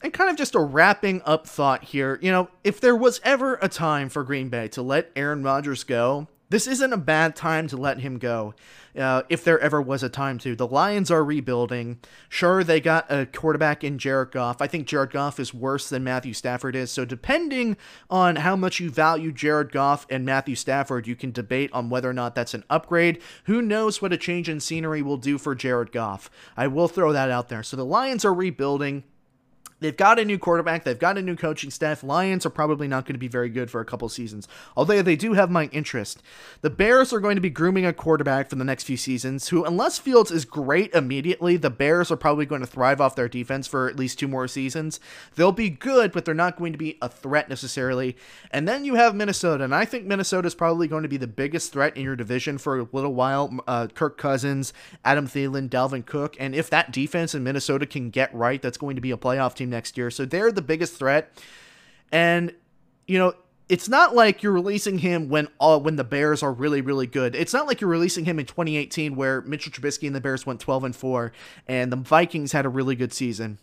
And 0.03 0.13
kind 0.13 0.29
of 0.29 0.37
just 0.37 0.55
a 0.55 0.61
wrapping 0.61 1.23
up 1.25 1.47
thought 1.47 1.85
here, 1.85 2.19
you 2.21 2.31
know, 2.31 2.49
if 2.65 2.81
there 2.81 2.97
was 2.97 3.21
ever 3.25 3.59
a 3.63 3.69
time 3.69 4.09
for 4.09 4.25
Green 4.25 4.49
Bay 4.49 4.69
to 4.69 4.83
let 4.83 5.11
Aaron 5.17 5.43
Rodgers 5.43 5.85
go, 5.85 6.27
this 6.53 6.67
isn't 6.67 6.93
a 6.93 6.99
bad 6.99 7.35
time 7.35 7.67
to 7.67 7.79
let 7.79 8.01
him 8.01 8.19
go. 8.19 8.55
Uh, 8.95 9.23
if 9.31 9.43
there 9.43 9.59
ever 9.59 9.81
was 9.81 10.03
a 10.03 10.09
time 10.11 10.37
to. 10.37 10.55
The 10.55 10.67
Lions 10.67 11.11
are 11.11 11.25
rebuilding. 11.25 11.99
Sure, 12.29 12.63
they 12.63 12.79
got 12.79 13.11
a 13.11 13.25
quarterback 13.25 13.83
in 13.83 13.97
Jared 13.97 14.33
Goff. 14.33 14.61
I 14.61 14.67
think 14.67 14.87
Jared 14.87 15.13
Goff 15.13 15.41
is 15.41 15.55
worse 15.55 15.89
than 15.89 16.05
Matthew 16.05 16.35
Stafford 16.35 16.77
is. 16.77 16.91
So, 16.91 17.07
depending 17.07 17.79
on 18.11 18.37
how 18.37 18.55
much 18.55 18.81
you 18.81 18.91
value 18.91 19.33
Jared 19.33 19.73
Goff 19.73 20.07
and 20.11 20.27
Matthew 20.27 20.55
Stafford, 20.55 21.07
you 21.07 21.17
can 21.17 21.33
debate 21.33 21.71
on 21.73 21.89
whether 21.89 22.11
or 22.11 22.13
not 22.13 22.35
that's 22.35 22.53
an 22.53 22.65
upgrade. 22.69 23.23
Who 23.45 23.63
knows 23.63 24.03
what 24.03 24.13
a 24.13 24.19
change 24.19 24.51
in 24.51 24.61
scenery 24.61 25.01
will 25.01 25.17
do 25.17 25.39
for 25.39 25.55
Jared 25.55 25.91
Goff? 25.91 26.31
I 26.55 26.67
will 26.67 26.89
throw 26.89 27.15
that 27.15 27.31
out 27.31 27.49
there. 27.49 27.63
So, 27.63 27.79
the 27.79 27.87
Lions 27.87 28.27
are 28.27 28.35
rebuilding 28.35 29.05
They've 29.83 29.97
got 29.97 30.19
a 30.19 30.25
new 30.25 30.39
quarterback. 30.39 30.85
They've 30.85 30.99
got 30.99 31.19
a 31.19 31.23
new 31.23 31.37
coaching 31.37 31.71
staff. 31.71 32.03
Lions 32.03 32.47
are 32.47 32.51
probably 32.51 32.89
not 32.89 33.05
going 33.05 33.15
to 33.15 33.19
be 33.19 33.29
very 33.29 33.49
good 33.49 33.71
for 33.71 33.81
a 33.81 33.85
couple 33.85 34.09
seasons, 34.09 34.47
although 34.77 35.03
they 35.03 35.17
do 35.17 35.33
have 35.33 35.51
my 35.51 35.65
interest. 35.67 36.23
The 36.61 36.71
Bears 36.71 37.13
are 37.13 37.21
going 37.21 37.35
to 37.35 37.41
be 37.41 37.51
grooming 37.51 37.85
a 37.85 37.93
quarterback 37.93 38.49
for 38.49 38.57
the 38.57 38.65
next 38.65 38.85
few 38.85 38.97
seasons 38.97 39.49
who, 39.49 39.65
unless 39.65 39.99
Fields 39.99 40.31
is 40.31 40.45
great 40.45 40.95
immediately, 40.95 41.57
the 41.57 41.71
Bears 41.71 42.11
are 42.11 42.17
probably 42.17 42.47
going 42.47 42.61
to 42.61 42.67
thrive 42.67 43.01
off 43.01 43.17
their 43.17 43.29
defense 43.29 43.67
for 43.67 43.89
at 43.89 43.97
least 43.97 44.19
two 44.19 44.29
more 44.29 44.47
seasons. 44.47 45.01
They'll 45.35 45.53
be 45.53 45.71
good, 45.71 46.13
but 46.13 46.25
they're 46.25 46.35
not 46.35 46.57
going 46.57 46.73
to 46.73 46.79
be 46.79 46.99
a 47.03 47.09
threat 47.09 47.49
necessarily. 47.49 48.17
And 48.51 48.69
then 48.69 48.85
you 48.85 48.95
have 48.95 49.15
Minnesota, 49.17 49.65
and 49.65 49.75
I 49.75 49.85
think 49.85 50.07
Minnesota 50.07 50.47
is 50.47 50.55
probably 50.55 50.87
going 50.87 51.03
to 51.03 51.09
be 51.09 51.17
the 51.17 51.27
biggest 51.27 51.73
threat 51.73 51.97
in 51.97 52.05
your 52.05 52.17
division 52.17 52.59
for 52.59 52.79
a 52.79 52.89
little 52.93 53.15
while. 53.15 53.53
Uh, 53.67 53.89
Kirk 53.89 54.17
Cousins, 54.17 54.73
Adam 55.05 55.27
Thielen, 55.27 55.69
Dalvin 55.69 56.07
Cook, 56.07 56.37
and 56.39 56.55
if 56.55 56.71
that 56.71 56.93
defense 56.93 57.35
in 57.35 57.43
Minnesota 57.43 57.87
can 57.87 58.11
get 58.11 58.33
right, 58.33 58.63
that's 58.63 58.79
going 58.79 58.95
to 58.95 59.03
be 59.03 59.11
a 59.11 59.17
playoff 59.17 59.55
team 59.55 59.72
next 59.73 59.99
year. 59.99 60.11
So 60.11 60.25
they're 60.25 60.53
the 60.53 60.63
biggest 60.63 60.97
threat. 60.97 61.33
And, 62.13 62.55
you 63.09 63.19
know, 63.19 63.35
it's 63.69 63.89
not 63.89 64.15
like 64.15 64.43
you're 64.43 64.53
releasing 64.53 64.99
him 64.99 65.29
when 65.29 65.49
uh, 65.59 65.79
when 65.79 65.97
the 65.97 66.05
Bears 66.05 66.43
are 66.43 66.53
really 66.53 66.83
really 66.83 67.07
good. 67.07 67.35
It's 67.35 67.55
not 67.55 67.67
like 67.67 67.81
you're 67.81 67.89
releasing 67.89 68.27
him 68.27 68.39
in 68.39 68.45
2018 68.45 69.17
where 69.17 69.41
Mitchell 69.43 69.73
Trubisky 69.73 70.07
and 70.07 70.15
the 70.15 70.21
Bears 70.21 70.45
went 70.45 70.61
12 70.61 70.85
and 70.85 70.97
4 70.97 71.33
and 71.67 71.91
the 71.91 71.97
Vikings 71.97 72.53
had 72.53 72.67
a 72.67 72.69
really 72.69 72.95
good 72.95 73.15
season. 73.15 73.59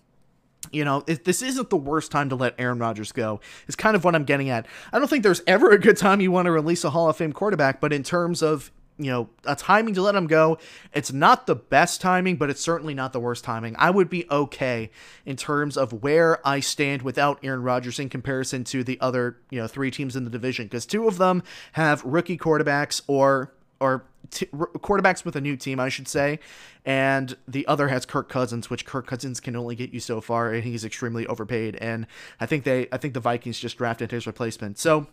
You 0.72 0.84
know, 0.84 1.02
this 1.02 1.42
isn't 1.42 1.70
the 1.70 1.78
worst 1.78 2.12
time 2.12 2.30
to 2.30 2.36
let 2.36 2.56
Aaron 2.58 2.80
Rodgers 2.80 3.12
go. 3.12 3.40
Is 3.68 3.76
kind 3.76 3.96
of 3.96 4.04
what 4.04 4.16
I'm 4.16 4.26
getting 4.26 4.50
at. 4.50 4.66
I 4.92 5.00
don't 5.00 5.08
think 5.08 5.24
there's 5.24 5.42
ever 5.48 5.70
a 5.70 5.80
good 5.80 5.96
time 5.96 6.22
you 6.22 6.32
want 6.32 6.48
to 6.48 6.52
release 6.52 6.84
a 6.84 6.90
Hall 6.90 7.10
of 7.10 7.16
Fame 7.16 7.32
quarterback, 7.32 7.80
but 7.80 7.94
in 7.94 8.04
terms 8.04 8.42
of 8.42 8.72
you 9.00 9.10
know, 9.10 9.30
a 9.46 9.56
timing 9.56 9.94
to 9.96 10.02
let 10.02 10.14
him 10.14 10.28
go. 10.28 10.58
It's 10.94 11.12
not 11.12 11.48
the 11.48 11.56
best 11.56 12.02
timing, 12.02 12.36
but 12.36 12.50
it's 12.50 12.62
certainly 12.62 12.94
not 12.94 13.14
the 13.14 13.20
worst 13.20 13.46
timing. 13.46 13.76
I 13.80 13.90
would 13.90 14.10
be 14.10 14.26
okay 14.30 14.92
in 15.26 15.38
terms 15.38 15.78
of 15.78 16.04
where 16.04 16.46
I 16.46 16.60
stand 16.60 17.02
without 17.02 17.40
Aaron 17.42 17.64
Rodgers 17.64 17.98
in 17.98 18.10
comparison 18.10 18.66
to 18.66 18.84
the 18.84 19.00
other, 19.00 19.38
you 19.50 19.60
know, 19.60 19.68
three 19.68 19.90
teams 19.90 20.16
in 20.18 20.26
the 20.26 20.30
division 20.30 20.66
because 20.66 20.86
two 20.86 21.08
of 21.08 21.18
them 21.18 21.42
have 21.72 22.04
rookie 22.04 22.38
quarterbacks 22.38 23.02
or 23.08 23.54
or 23.80 24.04
quarterbacks 24.30 25.24
with 25.24 25.38
a 25.38 25.42
new 25.42 25.56
team, 25.56 25.80
I 25.80 25.88
should 25.88 26.08
say, 26.08 26.40
and 26.86 27.36
the 27.48 27.66
other 27.68 27.88
has 27.88 28.06
Kirk 28.06 28.28
Cousins, 28.28 28.70
which 28.70 28.86
Kirk 28.86 29.08
Cousins 29.08 29.40
can 29.40 29.56
only 29.56 29.76
get 29.76 29.94
you 29.94 30.02
so 30.02 30.20
far, 30.20 30.52
and 30.52 30.64
he's 30.64 30.84
extremely 30.84 31.26
overpaid. 31.28 31.78
And 31.78 32.06
I 32.40 32.46
think 32.46 32.66
they, 32.66 32.88
I 32.92 32.98
think 32.98 33.14
the 33.14 33.22
Vikings 33.22 33.58
just 33.58 33.78
drafted 33.78 34.12
his 34.12 34.28
replacement. 34.28 34.78
So 34.78 35.08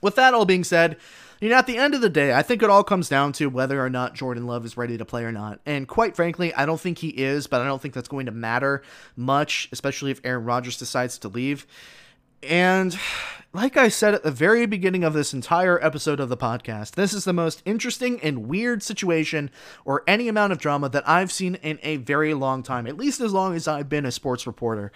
with 0.00 0.16
that 0.16 0.34
all 0.34 0.44
being 0.44 0.64
said, 0.64 0.96
you 1.40 1.48
know, 1.48 1.56
at 1.56 1.66
the 1.66 1.76
end 1.78 1.94
of 1.94 2.00
the 2.00 2.08
day, 2.08 2.34
I 2.34 2.42
think 2.42 2.62
it 2.62 2.70
all 2.70 2.82
comes 2.82 3.08
down 3.08 3.32
to 3.34 3.48
whether 3.48 3.84
or 3.84 3.88
not 3.88 4.14
Jordan 4.14 4.46
Love 4.46 4.64
is 4.64 4.76
ready 4.76 4.98
to 4.98 5.04
play 5.04 5.24
or 5.24 5.30
not. 5.30 5.60
And 5.64 5.86
quite 5.86 6.16
frankly, 6.16 6.52
I 6.52 6.66
don't 6.66 6.80
think 6.80 6.98
he 6.98 7.08
is, 7.10 7.46
but 7.46 7.60
I 7.60 7.64
don't 7.64 7.80
think 7.80 7.94
that's 7.94 8.08
going 8.08 8.26
to 8.26 8.32
matter 8.32 8.82
much, 9.14 9.68
especially 9.70 10.10
if 10.10 10.20
Aaron 10.24 10.44
Rodgers 10.44 10.76
decides 10.76 11.16
to 11.18 11.28
leave. 11.28 11.66
And 12.42 12.98
like 13.52 13.76
I 13.76 13.88
said 13.88 14.14
at 14.14 14.22
the 14.22 14.30
very 14.30 14.66
beginning 14.66 15.04
of 15.04 15.12
this 15.12 15.32
entire 15.32 15.82
episode 15.84 16.20
of 16.20 16.28
the 16.28 16.36
podcast, 16.36 16.92
this 16.92 17.12
is 17.12 17.24
the 17.24 17.32
most 17.32 17.62
interesting 17.64 18.20
and 18.20 18.46
weird 18.46 18.82
situation 18.82 19.50
or 19.84 20.02
any 20.06 20.28
amount 20.28 20.52
of 20.52 20.58
drama 20.58 20.88
that 20.90 21.08
I've 21.08 21.32
seen 21.32 21.56
in 21.56 21.78
a 21.82 21.96
very 21.96 22.34
long 22.34 22.62
time, 22.62 22.86
at 22.86 22.96
least 22.96 23.20
as 23.20 23.32
long 23.32 23.54
as 23.54 23.66
I've 23.66 23.88
been 23.88 24.06
a 24.06 24.12
sports 24.12 24.46
reporter 24.46 24.92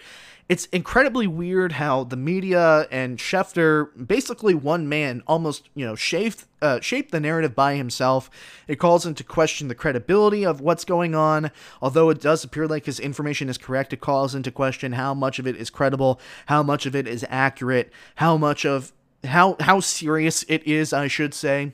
it's 0.48 0.66
incredibly 0.66 1.26
weird 1.26 1.72
how 1.72 2.04
the 2.04 2.16
media 2.16 2.86
and 2.90 3.18
Schefter, 3.18 3.88
basically 4.06 4.54
one 4.54 4.88
man, 4.88 5.22
almost 5.26 5.68
you 5.74 5.86
know 5.86 5.94
shaped 5.94 6.44
uh, 6.60 6.80
shaped 6.80 7.10
the 7.10 7.20
narrative 7.20 7.54
by 7.54 7.76
himself. 7.76 8.28
It 8.66 8.76
calls 8.76 9.06
into 9.06 9.24
question 9.24 9.68
the 9.68 9.74
credibility 9.74 10.44
of 10.44 10.60
what's 10.60 10.84
going 10.84 11.14
on. 11.14 11.50
Although 11.80 12.10
it 12.10 12.20
does 12.20 12.44
appear 12.44 12.66
like 12.66 12.86
his 12.86 13.00
information 13.00 13.48
is 13.48 13.58
correct, 13.58 13.92
it 13.92 14.00
calls 14.00 14.34
into 14.34 14.50
question 14.50 14.92
how 14.92 15.14
much 15.14 15.38
of 15.38 15.46
it 15.46 15.56
is 15.56 15.70
credible, 15.70 16.20
how 16.46 16.62
much 16.62 16.86
of 16.86 16.96
it 16.96 17.06
is 17.06 17.24
accurate, 17.28 17.92
how 18.16 18.36
much 18.36 18.64
of 18.64 18.92
how 19.24 19.56
how 19.60 19.80
serious 19.80 20.44
it 20.48 20.66
is, 20.66 20.92
I 20.92 21.08
should 21.08 21.34
say. 21.34 21.72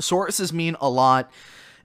Sources 0.00 0.52
mean 0.52 0.76
a 0.80 0.90
lot 0.90 1.30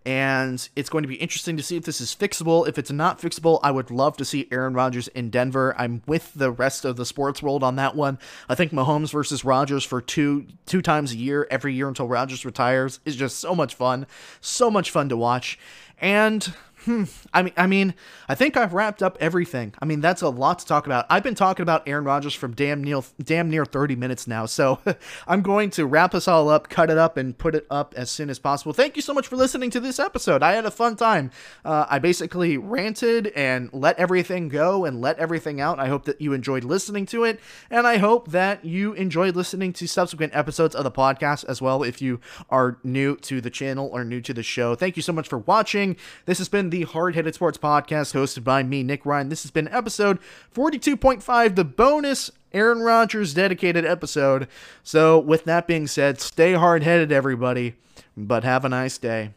and 0.06 0.68
it's 0.76 0.90
going 0.90 1.04
to 1.04 1.08
be 1.08 1.16
interesting 1.16 1.58
to 1.58 1.64
see 1.64 1.78
if 1.78 1.84
this 1.84 2.02
is 2.02 2.16
fixable. 2.16 2.68
If 2.68 2.78
it's 2.78 2.92
not 2.92 3.20
fixable, 3.20 3.60
I 3.62 3.72
would 3.72 3.92
love 3.92 4.18
to 4.18 4.26
see 4.26 4.48
Aaron 4.52 4.74
Rodgers 4.74 5.08
in 5.10 5.30
Denver. 5.30 5.76
I'm 5.78 6.02
with 6.08 6.34
the 6.34 6.52
rest 6.52 6.86
of 6.86 6.96
the 6.96 7.06
sports 7.06 7.44
world 7.44 7.64
on 7.64 7.76
that 7.76 7.96
one. 7.96 8.18
I 8.50 8.56
think 8.56 8.72
Mahomes 8.72 9.12
versus 9.12 9.46
Rodgers 9.46 9.84
for 9.84 10.02
two 10.02 10.48
two 10.66 10.82
times 10.82 11.12
a 11.12 11.18
year, 11.18 11.48
every 11.52 11.74
year 11.74 11.88
until 11.88 12.08
Rodgers 12.08 12.46
retires, 12.46 13.00
is 13.06 13.16
just 13.16 13.38
so 13.40 13.54
much 13.54 13.76
fun, 13.76 14.08
so 14.40 14.72
much 14.72 14.90
fun 14.90 15.10
to 15.10 15.18
watch, 15.18 15.60
and 16.00 16.54
Hmm. 16.86 17.04
I 17.32 17.44
mean, 17.44 17.54
I 17.58 17.68
mean, 17.68 17.94
I 18.28 18.34
think 18.34 18.58
I've 18.58 18.74
wrapped 18.74 19.04
up 19.04 19.16
everything. 19.20 19.76
I 19.80 19.86
mean, 19.86 20.02
that's 20.02 20.24
a 20.24 20.30
lot 20.30 20.58
to 20.60 20.66
talk 20.66 20.88
about. 20.88 21.06
I've 21.12 21.22
been 21.22 21.36
talking 21.36 21.62
about 21.62 21.88
Aaron 21.88 22.06
Rodgers 22.06 22.34
for 22.34 22.48
damn 22.48 22.84
near 22.84 23.02
damn 23.24 23.52
near 23.52 23.66
30 23.66 23.96
minutes 23.96 24.26
now. 24.28 24.48
So 24.48 24.80
I'm 25.28 25.44
going 25.44 25.70
to 25.72 25.86
wrap 25.86 26.16
us 26.16 26.28
all 26.28 26.50
up, 26.50 26.70
cut 26.70 26.90
it 26.90 26.98
up, 26.98 27.18
and 27.18 27.38
put 27.38 27.54
it 27.54 27.68
up 27.70 27.94
as 27.96 28.10
soon 28.10 28.32
as 28.32 28.40
possible. 28.40 28.74
Thank 28.74 28.96
you 28.96 29.04
so 29.04 29.14
much 29.14 29.28
for 29.28 29.36
listening 29.36 29.70
to 29.72 29.80
this 29.80 30.00
episode. 30.00 30.42
I 30.42 30.54
had 30.54 30.66
a 30.66 30.72
fun 30.72 30.96
time. 30.96 31.30
Uh, 31.64 31.86
I 31.88 32.00
basically 32.00 32.58
ranted 32.58 33.28
and 33.36 33.70
let 33.72 34.00
everything 34.00 34.50
go 34.50 34.84
and 34.84 35.00
let 35.00 35.20
everything 35.20 35.62
out. 35.62 35.80
I 35.80 35.88
hope 35.88 36.06
that 36.06 36.20
you 36.20 36.34
enjoyed 36.34 36.64
listening 36.64 37.06
to 37.08 37.26
it, 37.26 37.40
and 37.70 37.86
I 37.86 37.98
hope 37.98 38.32
that 38.32 38.66
you 38.66 38.94
enjoyed 38.94 39.36
listening 39.36 39.72
to 39.74 39.88
subsequent 39.88 40.36
episodes 40.36 40.74
of 40.74 40.84
the 40.84 40.92
podcast 40.92 41.46
as 41.46 41.62
well. 41.62 41.84
If 41.84 42.02
you 42.02 42.20
are 42.50 42.80
new 42.84 43.18
to 43.18 43.40
the 43.40 43.52
channel 43.52 43.88
or 43.94 44.04
new 44.04 44.22
to 44.22 44.34
the 44.34 44.42
show, 44.42 44.74
thank 44.74 44.96
you 44.96 45.04
so 45.04 45.14
much 45.14 45.28
for 45.28 45.38
watching. 45.38 45.96
This 46.26 46.40
has 46.40 46.50
been 46.50 46.71
the 46.72 46.84
Hard 46.84 47.16
Headed 47.16 47.36
Sports 47.36 47.58
Podcast, 47.58 48.14
hosted 48.14 48.44
by 48.44 48.64
me, 48.64 48.82
Nick 48.82 49.06
Ryan. 49.06 49.30
This 49.30 49.44
has 49.44 49.52
been 49.52 49.68
episode 49.68 50.20
42.5, 50.56 51.56
the 51.56 51.64
bonus 51.64 52.32
Aaron 52.54 52.82
Rodgers 52.82 53.34
dedicated 53.34 53.86
episode. 53.86 54.48
So, 54.82 55.20
with 55.20 55.44
that 55.44 55.68
being 55.68 55.86
said, 55.86 56.20
stay 56.20 56.54
hard 56.54 56.84
headed, 56.84 57.12
everybody, 57.12 57.76
but 58.18 58.44
have 58.44 58.66
a 58.66 58.70
nice 58.70 58.98
day. 58.98 59.32